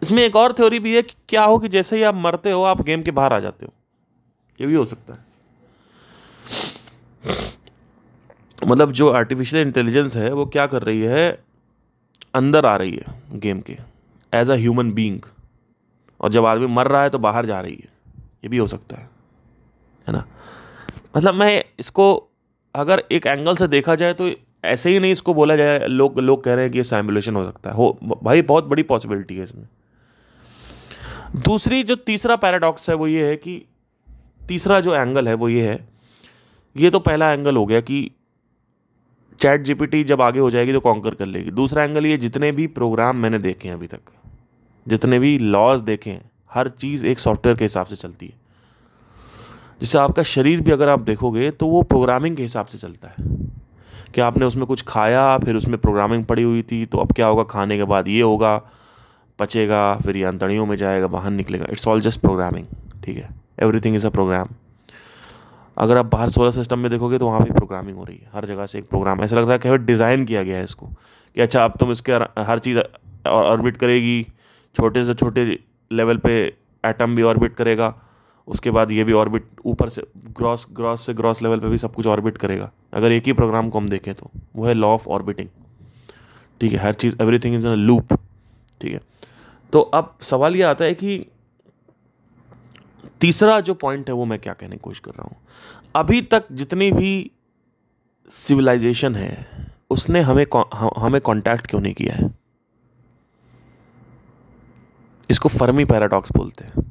इसमें 0.02 0.22
एक 0.22 0.36
और 0.36 0.52
थ्योरी 0.52 0.78
भी 0.80 0.94
है 0.96 1.02
कि 1.02 1.14
क्या 1.28 1.44
हो 1.44 1.58
कि 1.58 1.68
जैसे 1.68 1.96
ही 1.96 2.02
आप 2.02 2.14
मरते 2.14 2.50
हो, 2.50 2.62
आप 2.62 2.82
गेम 2.82 3.02
के 3.02 3.10
बाहर 3.10 3.32
आ 3.32 3.38
जाते 3.40 3.66
हो। 3.66 3.72
ये 4.60 4.66
भी 4.66 4.74
हो 4.74 4.84
सकता 4.84 5.14
है। 5.14 5.24
मतलब 8.62 8.92
जो 8.92 9.10
आर्टिफिशियल 9.10 9.66
इंटेलिजेंस 9.66 10.16
है, 10.16 10.32
वो 10.32 10.46
क्या 10.46 10.66
कर 10.66 10.82
रही 10.82 11.00
है? 11.00 11.30
अंदर 12.34 12.66
आ 12.66 12.76
रही 12.76 12.98
है 12.98 13.22
गेम 13.32 13.60
के 13.60 13.76
एज 14.32 14.50
अ 14.50 14.54
ह्यूमन 14.54 14.90
बींग 14.92 15.20
और 16.20 16.30
जब 16.32 16.46
आदमी 16.46 16.66
मर 16.66 16.86
रहा 16.86 17.02
है 17.02 17.10
तो 17.10 17.18
बाहर 17.18 17.46
जा 17.46 17.60
रही 17.60 17.74
है। 17.74 17.88
ये 18.44 18.48
भी 18.48 18.56
हो 18.56 18.66
सकता 18.66 18.96
है 18.96 19.08
है 20.06 20.12
ना? 20.12 20.24
मतलब 21.16 21.34
मैं 21.34 21.64
इसको, 21.78 22.14
अगर 22.74 23.02
एक 23.12 23.26
एंगल 23.26 23.56
से 23.56 23.68
देखा 23.68 23.94
जाए 23.94 24.12
तो 24.12 24.30
ऐसे 24.64 24.90
ही 24.90 24.98
नहीं 24.98 25.12
इसको 25.12 25.34
बोला 25.34 25.56
जाए, 25.56 25.86
लोग 25.86 26.18
लोग 26.20 26.42
कह 26.44 26.54
रहे 26.54 26.64
हैं 26.64 26.72
कि 26.72 26.78
ये 26.78 26.84
सैमुलेशन 26.84 27.36
हो 27.36 27.44
सकता 27.44 27.70
है। 27.70 27.76
हो, 27.76 27.98
भाई, 28.22 28.42
बहुत 28.42 28.64
बड़ी 28.64 28.82
पॉसिबिलिटी 28.82 29.36
है 29.36 29.44
इसमें। 29.44 29.68
दूसरी 31.36 31.82
जो 31.82 31.94
तीसरा 31.96 32.36
पैराडॉक्स 32.36 32.88
है 32.90 32.96
वो 32.96 33.06
ये 33.06 33.28
है 33.28 33.36
कि 33.36 33.62
तीसरा 34.48 34.80
जो 34.80 34.94
एंगल 34.94 35.28
है 35.28 35.34
वो 35.34 35.48
ये 35.48 35.68
है, 35.70 35.78
ये 36.76 36.90
तो 36.90 36.98
पहला 37.00 37.32
एंगल 37.32 37.56
हो 37.56 37.64
गया 37.66 37.80
कि 37.80 38.10
चैट 39.40 39.62
जीपीटी 39.62 40.02
जब 40.04 40.22
आगे 40.22 40.40
हो 40.40 40.50
जाएगी 40.50 40.72
तो 40.72 40.80
कॉन्कर 40.80 41.14
कर 41.14 41.26
लेगी। 41.26 41.50
दूसरा 41.50 41.84
एंगल 41.84 42.06
ये, 42.06 42.16
जितने 42.16 42.52
भी 42.52 42.66
प्रोग्राम 42.66 43.16
मैंने 43.16 43.38
देखे 43.38 43.68
हैं 43.68 43.74
अभी 43.74 43.86
तक, 43.86 44.00
जितने 44.86 45.18
भी 45.18 45.38
लॉज 45.38 45.80
देखे 45.80 46.10
हैं, 46.10 46.30
हर 46.50 46.68
चीज़ 46.68 47.06
एक 47.06 47.18
सॉफ्टवेयर 47.18 47.56
के 47.58 47.64
हिसाब 47.64 47.86
से 47.86 47.96
चलती 47.96 48.26
है। 48.26 48.40
जैसे 49.80 49.98
आपका 49.98 50.22
शरीर 50.22 50.60
भी 50.60 50.70
अगर 50.70 50.88
आप 50.88 51.00
देखोगे 51.00 51.50
तो 51.50 51.66
वो 51.66 51.82
प्रोग्रामिंग 51.82 52.36
के 52.36 52.42
हिसाब 52.42 52.66
से 52.66 52.78
चलता 52.78 53.08
है। 53.08 53.14
कि 54.14 54.20
आपने 54.20 54.46
उसमें 54.46 54.66
कुछ 54.66 54.82
खाया, 54.82 55.38
फिर 55.38 55.56
उसमें 55.56 55.78
प्रोग्रामिंग 55.78 56.24
पड़ी 56.24 56.42
हुई 56.42 56.62
थी 56.62 56.84
तो 56.86 56.98
अब 56.98 57.12
क्या 57.12 57.26
होगा, 57.26 57.42
खाने 57.42 57.76
के 57.76 57.84
बाद 57.84 58.08
ये 58.08 58.20
होगा 58.20 58.56
पचेगा, 59.42 59.84
फिर 59.96 60.16
ये 60.16 60.24
अंतड़ियों 60.24 60.66
में 60.66 60.76
जाएगा, 60.76 61.06
बाहर 61.08 61.30
निकलेगा। 61.32 61.66
इट्स 61.70 61.88
ऑल 61.88 62.00
जस्ट 62.00 62.20
प्रोग्रामिंग 62.20 62.66
ठीक 63.04 63.16
है? 63.16 63.28
एवरीथिंग 63.62 63.96
इज़ 63.96 64.06
अ 64.06 64.10
प्रोग्राम 64.10 64.48
अगर 65.76 65.96
आप 65.96 66.06
बाहर 66.06 66.28
सोलर 66.30 66.50
सिस्टम 66.50 66.78
में 66.78 66.90
देखोगे 66.90 67.18
तो 67.18 67.26
वहाँ 67.26 67.42
भी 67.42 67.50
प्रोग्रामिंग 67.52 67.96
हो 67.96 68.04
रही 68.04 68.16
है। 68.16 68.30
हर 68.34 68.44
जगह 68.46 68.66
से 68.66 68.78
एक 68.78 68.88
प्रोग्राम 68.88 69.22
ऐसा 69.22 69.36
लगता 69.36 69.52
है 69.52 69.58
कि 69.58 69.84
डिज़ाइन 69.84 70.24
किया 70.24 70.42
गया 70.42 70.56
है 70.56 70.64
इसको, 70.64 70.86
कि 70.86 71.40
अच्छा 71.40 71.64
अब 71.64 71.76
तुम 71.80 71.92
इसके 71.92 72.12
हर 72.42 72.58
चीज़ 72.58 72.78
ऑर्बिट 73.28 73.76
करेगी, 73.76 74.26
छोटे 74.74 75.04
से 75.04 75.14
छोटे 75.14 75.44
लेवल 75.90 76.16
पे 76.18 76.34
एटम 76.84 77.14
भी 77.16 77.22
ऑर्बिट 77.22 77.54
करेगा, 77.54 77.94
उसके 78.48 78.70
बाद 78.70 78.90
ये 78.90 79.04
भी 79.04 79.12
ऑर्बिट 79.14 79.44
ऊपर 79.66 79.88
से 79.88 80.02
ग्रॉस 80.36 80.66
ग्रॉस 80.72 81.06
से 81.06 81.14
ग्रॉस 81.14 81.42
लेवल 81.42 81.60
पे 81.60 81.68
भी 81.68 81.78
सब 81.78 81.94
कुछ 81.94 82.06
ऑर्बिट 82.08 82.38
करेगा। 82.38 82.70
अगर 82.94 83.12
एक 83.12 83.26
ही 83.26 83.32
प्रोग्राम 83.32 83.68
को 83.70 83.78
हम 83.78 83.88
देखें 83.88 84.12
तो 84.14 84.30
वो 84.56 84.66
है 84.66 84.74
लॉ 84.74 84.88
ऑफ़ 84.90 85.08
ऑर्बिटिंग 85.08 85.48
ठीक 86.60 86.72
है? 86.72 86.78
हर 86.78 86.94
चीज़ 86.94 87.16
एवरीथिंग 87.22 87.54
इज़ 87.54 87.66
इन 87.66 87.72
लूप 87.80 88.12
ठीक 88.80 88.92
है? 88.92 89.00
तो 89.72 89.80
अब 89.80 90.16
सवाल 90.22 90.56
ये 90.56 90.62
आता 90.62 90.84
है 90.84 90.94
कि 90.94 91.26
तीसरा 93.20 93.60
जो 93.60 93.74
पॉइंट 93.74 94.08
है 94.08 94.14
वो 94.14 94.24
मैं 94.24 94.38
क्या 94.38 94.52
कहने 94.52 94.76
की 94.76 94.80
कोशिश 94.80 94.98
कर 94.98 95.10
रहा 95.10 95.22
हूँ? 95.22 95.36
अभी 95.96 96.20
तक 96.22 96.44
जितनी 96.52 96.90
भी 96.92 97.30
सिविलाइजेशन 98.30 99.14
है, 99.16 99.46
उसने 99.90 100.20
हमें 100.20 100.44
हमें 100.98 101.20
कांटेक्ट 101.20 101.66
क्यों 101.66 101.80
नहीं 101.80 101.94
किया 101.94 102.14
है? 102.14 102.30
इसको 105.30 105.48
फर्मी 105.48 105.84
पैराडॉक्स 105.84 106.32
बोलते 106.36 106.64
हैं। 106.64 106.84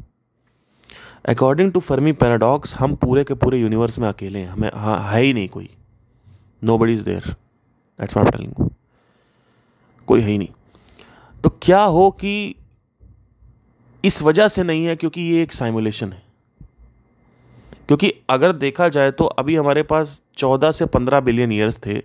अकॉर्डिंग 1.29 1.71
टू 1.71 1.79
फर्मी 1.79 2.11
पैराडॉक्स 2.11 2.75
हम 2.75 2.95
पूरे 2.95 3.23
के 3.23 3.33
पूरे 3.33 3.59
यूनिवर्स 3.59 3.99
में 3.99 4.07
अकेले 4.09 4.39
हैं। 4.39 4.47
हमें 4.47 4.69
हाँ 4.75 4.99
है 5.11 5.33
नहीं 5.33 5.49
कोई। 5.49 5.69
Nobody 6.77 6.93
is 6.93 7.05
there 7.05 7.23
that's 7.99 8.17
not 8.17 8.31
telling 8.31 8.69
कोई 10.07 10.21
है 10.21 10.29
ही 10.29 10.37
नहीं। 10.37 10.49
तो 11.43 11.49
क्या 11.61 11.81
हो 11.81 12.09
कि 12.11 12.55
इस 14.03 14.21
वजह 14.23 14.47
से 14.47 14.63
नहीं 14.63 14.85
है 14.85 14.95
क्योंकि 14.95 15.21
ये 15.21 15.41
एक 15.43 15.53
साइमुलेशन 15.53 16.11
है। 16.13 16.21
क्योंकि 17.87 18.13
अगर 18.29 18.51
देखा 18.53 18.87
जाए 18.89 19.11
तो 19.11 19.25
अभी 19.25 19.55
हमारे 19.55 19.83
पास 19.83 20.21
चौदह 20.37 20.71
से 20.71 20.85
पंद्रह 20.85 21.19
बिलियन 21.19 21.51
ईयर्स 21.51 21.79
थे। 21.85 22.01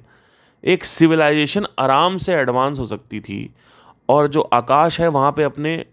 एक 0.64 0.84
सिविलाइजेशन 0.84 1.66
आराम 1.78 2.18
से 2.18 2.34
एडवांस 2.34 2.78
हो 2.78 2.84
सकती 2.84 3.20
थी 3.20 3.38
और 4.08 4.28
जो 4.28 4.40
आकाश 4.40 5.00
है 5.00 5.08
वहाँ 5.08 5.32
पे 5.32 5.42
अपने 5.42 5.84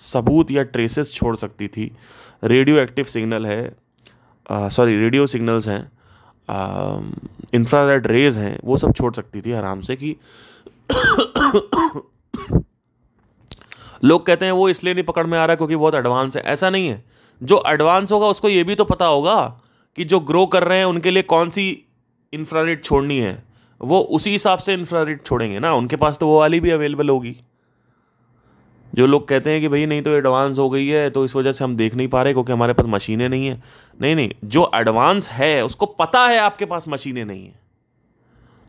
सबूत 0.00 0.50
या 0.50 0.62
ट्रेसेस 0.64 1.12
छोड़ 1.14 1.36
सकती 1.36 1.68
थी। 1.68 1.90
रेडियो 2.44 2.78
एक्टिव 2.78 3.04
सिग्नल 3.04 3.46
है 3.46 3.76
सॉरी 4.70 4.96
रेडियो 4.96 5.26
सिग्नल्स 5.26 5.68
हैं 5.68 5.90
इंफ्रारेड 7.54 8.06
रेज 8.06 8.38
हैं, 8.38 8.58
वो 8.64 8.76
सब 8.76 8.92
छोड़ 8.94 9.12
सकती 9.14 9.40
थी 9.40 9.52
आराम 9.52 9.80
से 9.80 9.96
कि 9.96 10.16
लोग 14.04 14.26
कहते 14.26 14.44
हैं 14.44 14.52
वो 14.52 14.68
इसलिए 14.68 14.94
नहीं 14.94 15.04
पकड़ 15.04 15.26
में 15.26 15.38
आ 15.38 15.44
रहा 15.44 15.56
क्योंकि 15.56 15.76
बहुत 15.76 15.94
एडवांस 15.94 16.36
है। 16.36 16.42
ऐसा 16.42 16.70
नहीं 16.70 16.88
है। 16.88 17.04
जो 17.42 17.62
एडवांस 17.66 18.12
होगा, 18.12 18.26
उसको 18.26 18.48
ये 18.48 18.64
भी 18.64 18.74
तो 18.74 18.84
पता 18.84 19.06
होगा 19.06 19.60
कि 19.96 20.04
जो 20.04 20.20
ग्रो 20.20 20.46
कर 20.46 20.64
रहे 20.64 20.78
हैं, 20.78 20.84
उनके 20.84 21.10
लिए 21.10 21.22
कौन 21.22 21.50
सी 21.50 21.84
इंफ्रारेड 22.32 22.84
छोड़नी 22.84 23.18
है। 23.18 23.42
वो 23.80 24.00
उसी 24.00 24.30
हिसाब 24.30 24.58
से 24.58 24.74
इंफ्रारेड 24.74 25.24
छोड़ेंगे 25.24 25.58
ना। 25.58 25.74
उनके 25.74 25.96
पास 25.96 26.18
तो 26.18 26.26
वो 26.26 26.40
वाली 26.40 26.60
भी 26.60 26.70
अवेलेबल 26.70 27.08
होगी। 27.08 27.36
जो 28.94 29.06
लोग 29.06 29.28
कहते 29.28 29.50
हैं 29.50 29.60
कि 29.60 29.68
भाई, 29.68 29.86
नहीं 29.86 30.02
तो 30.02 30.10
एडवांस 30.10 30.58
हो 30.58 30.70
गई 30.70 30.86
है 30.86 31.10
तो 31.10 31.24
इस 31.24 31.36
वजह 31.36 31.52
से 31.52 31.64
हम 31.64 31.76
देख 31.76 31.94
नहीं 31.94 32.08
पा 32.08 32.22
रहे 32.22 32.32
क्योंकि 32.32 32.52
हमारे 32.52 32.72
पास 32.72 32.86
मशीनें 32.88 33.28
नहीं 33.28 33.46
है। 33.46 33.62
नहीं 34.00 34.16
नहीं, 34.16 34.30
जो 34.44 34.70
एडवांस 34.74 35.28
है, 35.28 35.64
उसको 35.64 35.86
पता 35.86 36.26
है 36.26 36.38
आपके 36.38 36.64
पास 36.64 36.88
मशीनें 36.88 37.24
नहीं 37.24 37.46
है। 37.46 37.60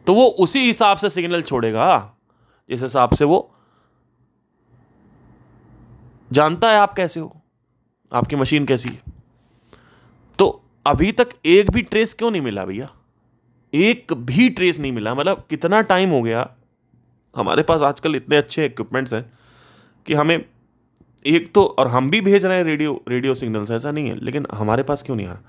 तो 0.08 0.14
वो 0.14 0.26
उसी 0.26 0.60
हिसाब 0.60 0.98
से 0.98 1.10
सिग्नल 1.10 1.42
छोड़ेगा। 1.42 2.14
जिस 2.70 2.84
हिसाब 2.84 3.16
से 3.16 3.26
वो 3.26 3.52
जानता 6.34 6.72
है 6.72 6.78
आप 6.78 6.94
कैसे 6.94 7.20
हो? 7.20 7.42
आपकी 8.14 8.36
मशीन 8.36 8.66
कैसी 8.66 8.90
है? 8.90 9.02
तो 10.40 10.64
अभी 10.88 11.12
तक 11.12 11.30
एक 11.46 11.72
भी 11.72 11.82
ट्रेस 11.82 12.14
क्यों 12.14 12.32
नहीं 12.32 12.42
मिला 12.42 12.66
भैया? 12.66 12.90
एक 13.74 14.14
भी 14.14 14.50
ट्रेस 14.50 14.80
नहीं 14.80 14.92
मिला। 14.92 15.16
मतलब 15.16 15.46
कितना 15.50 15.82
टाइम 15.82 16.10
हो 16.10 16.22
गया? 16.22 16.50
हमारे 17.36 17.64
पास 17.64 17.82
आजकल 17.82 18.16
इतने 18.16 18.38
अच्छे 18.38 18.66
इक्विपमेंट्स 18.66 19.14
हैं 19.14 19.34
कि 20.06 20.14
हमें 20.14 20.46
एक 21.26 21.54
तो 21.54 21.64
और 21.64 21.88
हम 21.88 22.10
भी 22.10 22.22
भेज 22.22 22.46
रहे 22.46 22.58
हैं 22.58 22.64
रेडियो 22.64 23.04
रेडियो 23.10 23.34
सिग्नल्स 23.34 23.72
ऐसा 23.72 23.92
नहीं 23.92 24.08
है। 24.08 24.26
लेकिन 24.26 24.48
हमारे 24.54 24.84
पास 24.84 25.04
क्यों 25.04 25.18
नहीं 25.18 25.28
आ 25.28 25.32
रहा? 25.32 25.42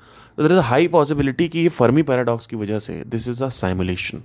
There 0.43 0.53
is 0.53 0.59
a 0.59 0.63
high 0.63 0.89
possibility 0.89 1.49
कि 1.49 1.61
ये 1.61 1.69
फर्मी 1.69 2.03
पैराडॉक्स 2.03 2.47
की 2.47 2.57
वजह 2.57 2.79
से 2.79 3.05
this 3.05 3.29
is 3.29 3.45
a 3.45 3.49
simulation 3.49 4.23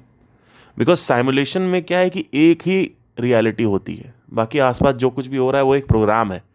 because 0.77 0.99
simulation 0.99 1.61
में 1.61 1.83
क्या 1.83 1.99
है 1.99 2.09
कि 2.09 2.25
एक 2.33 2.61
ही 2.61 2.91
रियलिटी 3.19 3.63
होती 3.63 3.95
है। 3.95 4.13
बाकी 4.33 4.59
आसपास 4.59 4.95
जो 4.95 5.09
कुछ 5.09 5.27
भी 5.27 5.37
हो 5.37 5.51
रहा 5.51 5.59
है, 5.59 5.65
वो 5.65 5.75
एक 5.75 5.87
प्रोग्राम 5.87 6.33
है। 6.33 6.48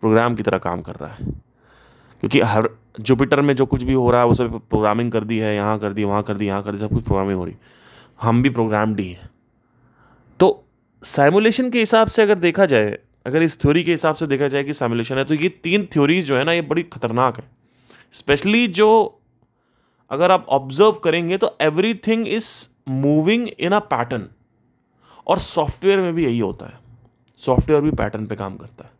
प्रोग्राम 0.00 0.34
की 0.34 0.42
तरह 0.42 0.58
काम 0.58 0.82
कर 0.82 0.94
रहा 0.94 1.10
है। 1.10 1.24
क्योंकि 2.20 2.40
हर, 2.40 2.70
जुपिटर 3.00 3.40
में 3.40 3.56
जो 3.56 3.66
कुछ 3.66 3.82
भी 3.82 3.92
हो 3.92 4.10
रहा 4.10 4.20
है, 4.20 4.26
वो 4.26 4.34
सब 4.34 4.58
प्रोग्रामिंग 4.58 5.12
कर 5.12 5.24
दी 5.24 5.38
है, 5.38 5.54
यहाँ 5.54 5.78
कर 5.78 5.92
दी, 5.92 6.04
वहाँ 6.04 6.22
कर 6.22 6.36
दी, 6.36 6.46
यहाँ 6.46 6.62
कर 6.62 6.72
दी, 6.72 6.78
सब 6.78 6.88
कुछ 6.88 7.04
प्रोग्रामिंग 7.04 7.38
हो 7.38 7.44
रही 7.44 7.54
हम 8.22 8.42
भी 8.42 8.50
प्रोग्राम 8.50 8.94
डी 8.94 9.08
हैं। 9.08 9.30
तो 10.40 10.64
साइमुलेशन 11.02 11.70
के 11.70 11.78
हिसाब 11.78 12.08
से 12.08 12.22
अगर 12.22 12.34
देखा 12.34 12.66
जाए, 12.66 12.98
अगर 13.26 13.42
इस 13.42 13.60
थ्योरी 13.60 13.84
के 13.84 13.90
हिसाब 13.90 14.14
से 14.14 14.26
देखा 14.26 14.48
जाए 14.48 14.64
कि 14.64 14.72
साइमुलेशन 14.72 15.18
है 15.18 15.24
तो 15.24 15.34
ये 15.34 15.48
तीन 15.48 15.86
थ्योरीज 15.86 16.26
जो 16.26 16.36
है 16.36 16.44
ना, 16.44 16.52
ये 16.52 16.62
बड़ी 16.62 16.82
खतरनाक 16.82 17.38
है। 17.38 17.44
स्पेशली 18.12 18.66
जो 18.66 19.20
अगर 20.10 20.30
आप 20.30 20.46
ऑब्ज़र्व 20.48 20.92
करेंगे 20.92 21.36
तो 21.36 21.56
everything 21.94 22.28
is 22.28 22.68
moving 22.88 23.48
in 23.48 23.72
a 23.72 23.78
pattern. 23.78 24.28
और 25.26 25.38
सॉफ्टवेयर 25.38 26.00
में 26.00 26.14
भी 26.14 26.24
यही 26.24 26.38
होता 26.38 26.66
है। 26.66 26.78
सॉफ्टवेयर 27.38 27.82
भी 27.82 27.90
पैटर्न 27.90 28.26
पे 28.26 28.36
काम 28.36 28.56
करता 28.56 28.84
है। 28.84 28.90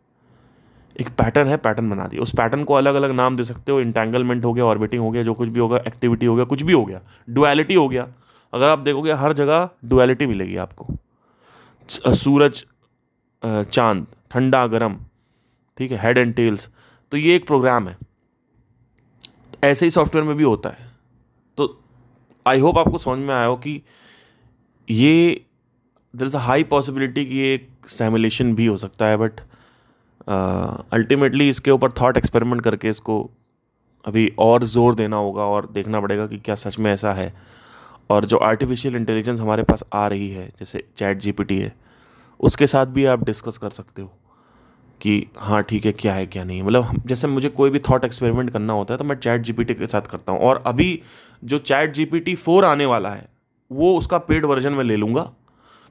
एक 0.99 1.09
पैटर्न 1.09 1.47
है 1.47 1.57
पैटर्न 1.57 1.89
बना 1.89 2.07
दिया 2.07 2.21
उस 2.21 2.31
पैटर्न 2.37 2.63
को 2.63 2.73
अलग 2.73 2.95
अलग 2.95 3.11
नाम 3.11 3.35
दे 3.37 3.43
सकते 3.43 3.71
हो। 3.71 3.79
इंटेंगलमेंट 3.81 4.45
हो 4.45 4.53
गया 4.53 4.65
ऑर्बिटिंग 4.65 5.01
हो 5.03 5.11
गया, 5.11 5.23
जो 5.23 5.33
कुछ 5.33 5.49
भी 5.49 5.59
होगा 5.59 5.77
एक्टिविटी 5.77 6.25
हो 6.25 6.35
गया, 6.35 6.45
कुछ 6.45 6.61
भी 6.61 6.73
हो 6.73 6.83
गया। 6.85 7.01
डुअलिटी 7.29 7.73
हो 7.73 7.87
गया। 7.89 8.07
अगर 8.53 8.67
आप 8.67 8.79
देखोगे, 8.79 9.13
हर 9.13 9.33
जगह 9.33 9.69
डुअलिटी 9.85 10.25
मिलेगी 10.25 10.55
आपको। 10.57 10.87
सूरज 11.89 12.65
चाँद, 13.43 14.05
ठंडा, 14.31 14.65
गर्म, 14.67 14.97
ठीक 15.77 15.91
है 15.91 15.97
हेड 16.01 16.17
एंड 16.17 16.33
टेल्स 16.35 16.69
तो 17.11 17.17
ये 17.17 17.35
एक 17.35 17.47
प्रोग्राम 17.47 17.87
है। 17.87 17.97
ऐसे 19.63 19.85
ही 19.85 19.91
सॉफ्टवेयर 19.91 20.27
में 20.27 20.35
भी 20.37 20.43
होता 20.43 20.69
है। 20.69 20.89
तो 21.57 21.81
आई 22.45 22.59
होप 22.59 22.77
आपको 22.77 22.97
समझ 22.97 23.19
में 23.19 23.33
आया 23.35 23.45
हो 23.45 23.55
कि 23.57 23.81
ये 24.87 25.45
there 26.13 26.25
is 26.25 26.35
a 26.35 26.39
high 26.39 26.63
possibility 26.65 27.25
कि 27.25 27.35
ये 27.35 27.53
एक 27.53 27.69
सैमुलेशन 27.87 28.53
भी 28.55 28.65
हो 28.65 28.77
सकता 28.77 29.05
है 29.05 29.17
बट 29.17 29.39
अल्टीमेटली 30.29 31.49
इसके 31.49 31.71
ऊपर 31.71 31.91
थॉट 31.91 32.17
एक्सपेरिमेंट 32.17 32.61
करके 32.61 32.89
इसको 32.89 33.29
अभी 34.05 34.31
और 34.39 34.63
ज़ोर 34.65 34.95
देना 34.95 35.17
होगा 35.17 35.43
और 35.45 35.69
देखना 35.73 36.01
पड़ेगा 36.01 36.27
कि 36.27 36.37
क्या 36.37 36.55
सच 36.55 36.77
में 36.79 36.91
ऐसा 36.91 37.13
है। 37.13 37.33
और 38.09 38.25
जो 38.25 38.37
आर्टिफिशियल 38.39 38.95
इंटेलिजेंस 38.95 39.39
हमारे 39.39 39.63
पास 39.63 39.83
आ 39.93 40.05
रही 40.07 40.29
है, 40.29 40.47
जैसे 40.59 40.83
चैट 40.97 41.17
जीपीटी 41.17 41.59
है, 41.59 41.73
उसके 42.39 42.67
साथ 42.67 42.85
भी 42.87 43.05
आप 43.05 43.23
डिस्कस 43.25 43.57
कर 43.57 43.69
सकते 43.69 44.01
हो 44.01 44.11
कि 45.01 45.25
हाँ 45.37 45.61
ठीक 45.63 45.85
है, 45.85 45.91
क्या 45.93 46.13
है, 46.13 46.25
क्या 46.25 46.43
नहीं। 46.43 46.63
मतलब 46.63 47.01
जैसे 47.05 47.27
मुझे 47.27 47.49
कोई 47.49 47.69
भी 47.69 47.79
थॉट 47.81 48.05
एक्सपेरिमेंट 48.05 48.49
करना 48.49 48.73
होता 48.73 48.93
है 48.93 48.97
तो 48.97 49.03
मैं 49.03 49.15
चैट 49.17 49.41
जीपीटी 49.41 49.73
के 49.73 49.87
साथ 49.87 50.09
करता 50.11 50.31
हूँ। 50.31 50.39
और 50.41 50.63
अभी 50.67 51.01
जो 51.43 51.59
चैट 51.59 51.93
जी 51.93 52.05
पी 52.05 52.35
फोर 52.35 52.65
आने 52.65 52.85
वाला 52.85 53.09
है, 53.09 53.27
वो 53.71 53.93
उसका 53.97 54.17
पेड 54.19 54.45
वर्जन 54.45 54.73
में 54.73 54.83
ले 54.83 54.95
लूँगा, 54.95 55.29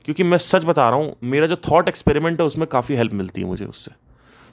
क्योंकि 0.04 0.22
मैं 0.22 0.38
सच 0.38 0.64
बता 0.64 0.88
रहा 0.90 0.98
हूँ, 0.98 1.14
मेरा 1.24 1.46
जो 1.46 1.56
थॉट 1.70 1.88
एक्सपेरिमेंट 1.88 2.40
है, 2.40 2.46
उसमें 2.46 2.66
काफ़ी 2.68 2.96
हेल्प 2.96 3.12
मिलती 3.14 3.40
है 3.40 3.46
मुझे 3.46 3.64
उससे। 3.64 3.90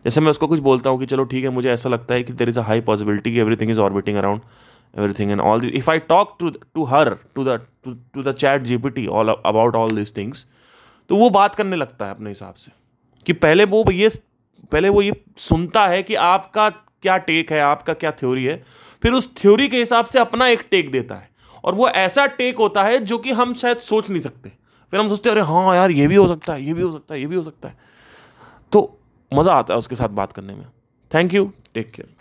जैसे 0.05 0.21
मैं 0.21 0.31
उसको 0.31 0.47
कुछ 0.47 0.59
बोलता 0.59 0.89
हूँ 0.89 0.99
कि 0.99 1.05
चलो 1.05 1.23
ठीक 1.23 1.43
है 1.43 1.49
मुझे 1.49 1.69
ऐसा 1.71 1.89
लगता 1.89 2.13
है 2.13 2.23
कि 2.23 2.33
there 2.33 2.49
is 2.49 2.59
a 2.59 2.63
high 2.63 2.81
possibility 2.81 3.33
कि 3.33 3.39
everything 3.39 3.71
is 3.71 3.79
orbiting 3.79 4.17
around 4.17 4.41
everything 4.93 5.31
and 5.33 5.41
all 5.41 5.61
this. 5.61 5.71
If 5.77 5.87
i 5.91 5.93
talk 6.09 6.29
to 6.41 6.49
to 6.75 6.83
her 6.89 7.07
to 7.37 7.43
the 7.45 7.55
to, 7.85 7.93
to 8.13 8.21
the 8.27 8.33
chat 8.33 8.61
gpt 8.67 9.01
all 9.11 9.31
about 9.49 9.77
all 9.79 9.95
these 9.97 10.13
things 10.17 10.43
तो 11.09 11.15
वो 11.15 11.29
बात 11.29 11.55
करने 11.55 11.75
लगता 11.75 12.05
है 12.05 12.11
अपने 12.11 12.29
हिसाब 12.29 12.53
से 12.53 12.71
कि 13.25 13.33
पहले 13.33 13.65
वो 13.65 13.83
ये 13.91 14.09
पहले 14.71 14.89
वो 14.89 15.01
ये 15.01 15.15
सुनता 15.37 15.85
है 15.87 16.01
कि 16.03 16.15
आपका 16.27 16.69
क्या 16.69 17.17
टेक 17.27 17.51
है 17.51 17.59
आपका 17.61 17.93
क्या 17.93 18.11
थ्योरी 18.21 18.45
है 18.45 18.55
फिर 19.03 19.13
उस 19.13 19.29
थ्योरी 19.37 19.67
के 19.67 19.79
हिसाब 19.79 20.05
से 20.05 20.19
अपना 20.19 20.47
एक 20.47 20.65
टेक 20.71 20.91
देता 20.91 21.15
है। 21.15 21.29
और 21.63 21.75
वो 21.75 21.89
ऐसा 21.89 22.25
टेक 22.39 22.57
होता 22.57 22.83
है 22.83 22.99
जो 23.05 23.17
कि 23.17 23.31
हम 23.31 23.53
शायद 23.53 23.77
सोच 23.77 24.09
नहीं 24.09 24.21
सकते। 24.21 24.49
फिर 24.93 24.99
हम 24.99 25.09
सोचते 25.09 25.29
हैं 25.29 25.35
अरे 25.35 25.45
हाँ 25.45 25.75
यार 25.75 25.91
ये 25.91 26.07
भी 26.07 26.15
हो 26.15 26.27
सकता 26.27 26.53
है 26.53 26.63
ये 26.63 26.73
भी 26.73 26.81
हो 26.81 26.91
सकता 26.91 27.13
है 27.13 27.19
ये 27.19 27.27
भी 27.27 27.35
हो 27.35 27.43
सकता 27.43 27.69
है। 27.69 27.77
तो 28.71 28.99
मज़ा 29.35 29.53
आता 29.53 29.73
है 29.73 29.77
उसके 29.77 29.95
साथ 29.95 30.09
बात 30.19 30.33
करने 30.33 30.53
में। 30.53 30.65
Thank 31.11 31.33
you 31.33 31.51
take 31.73 31.91
care 31.91 32.14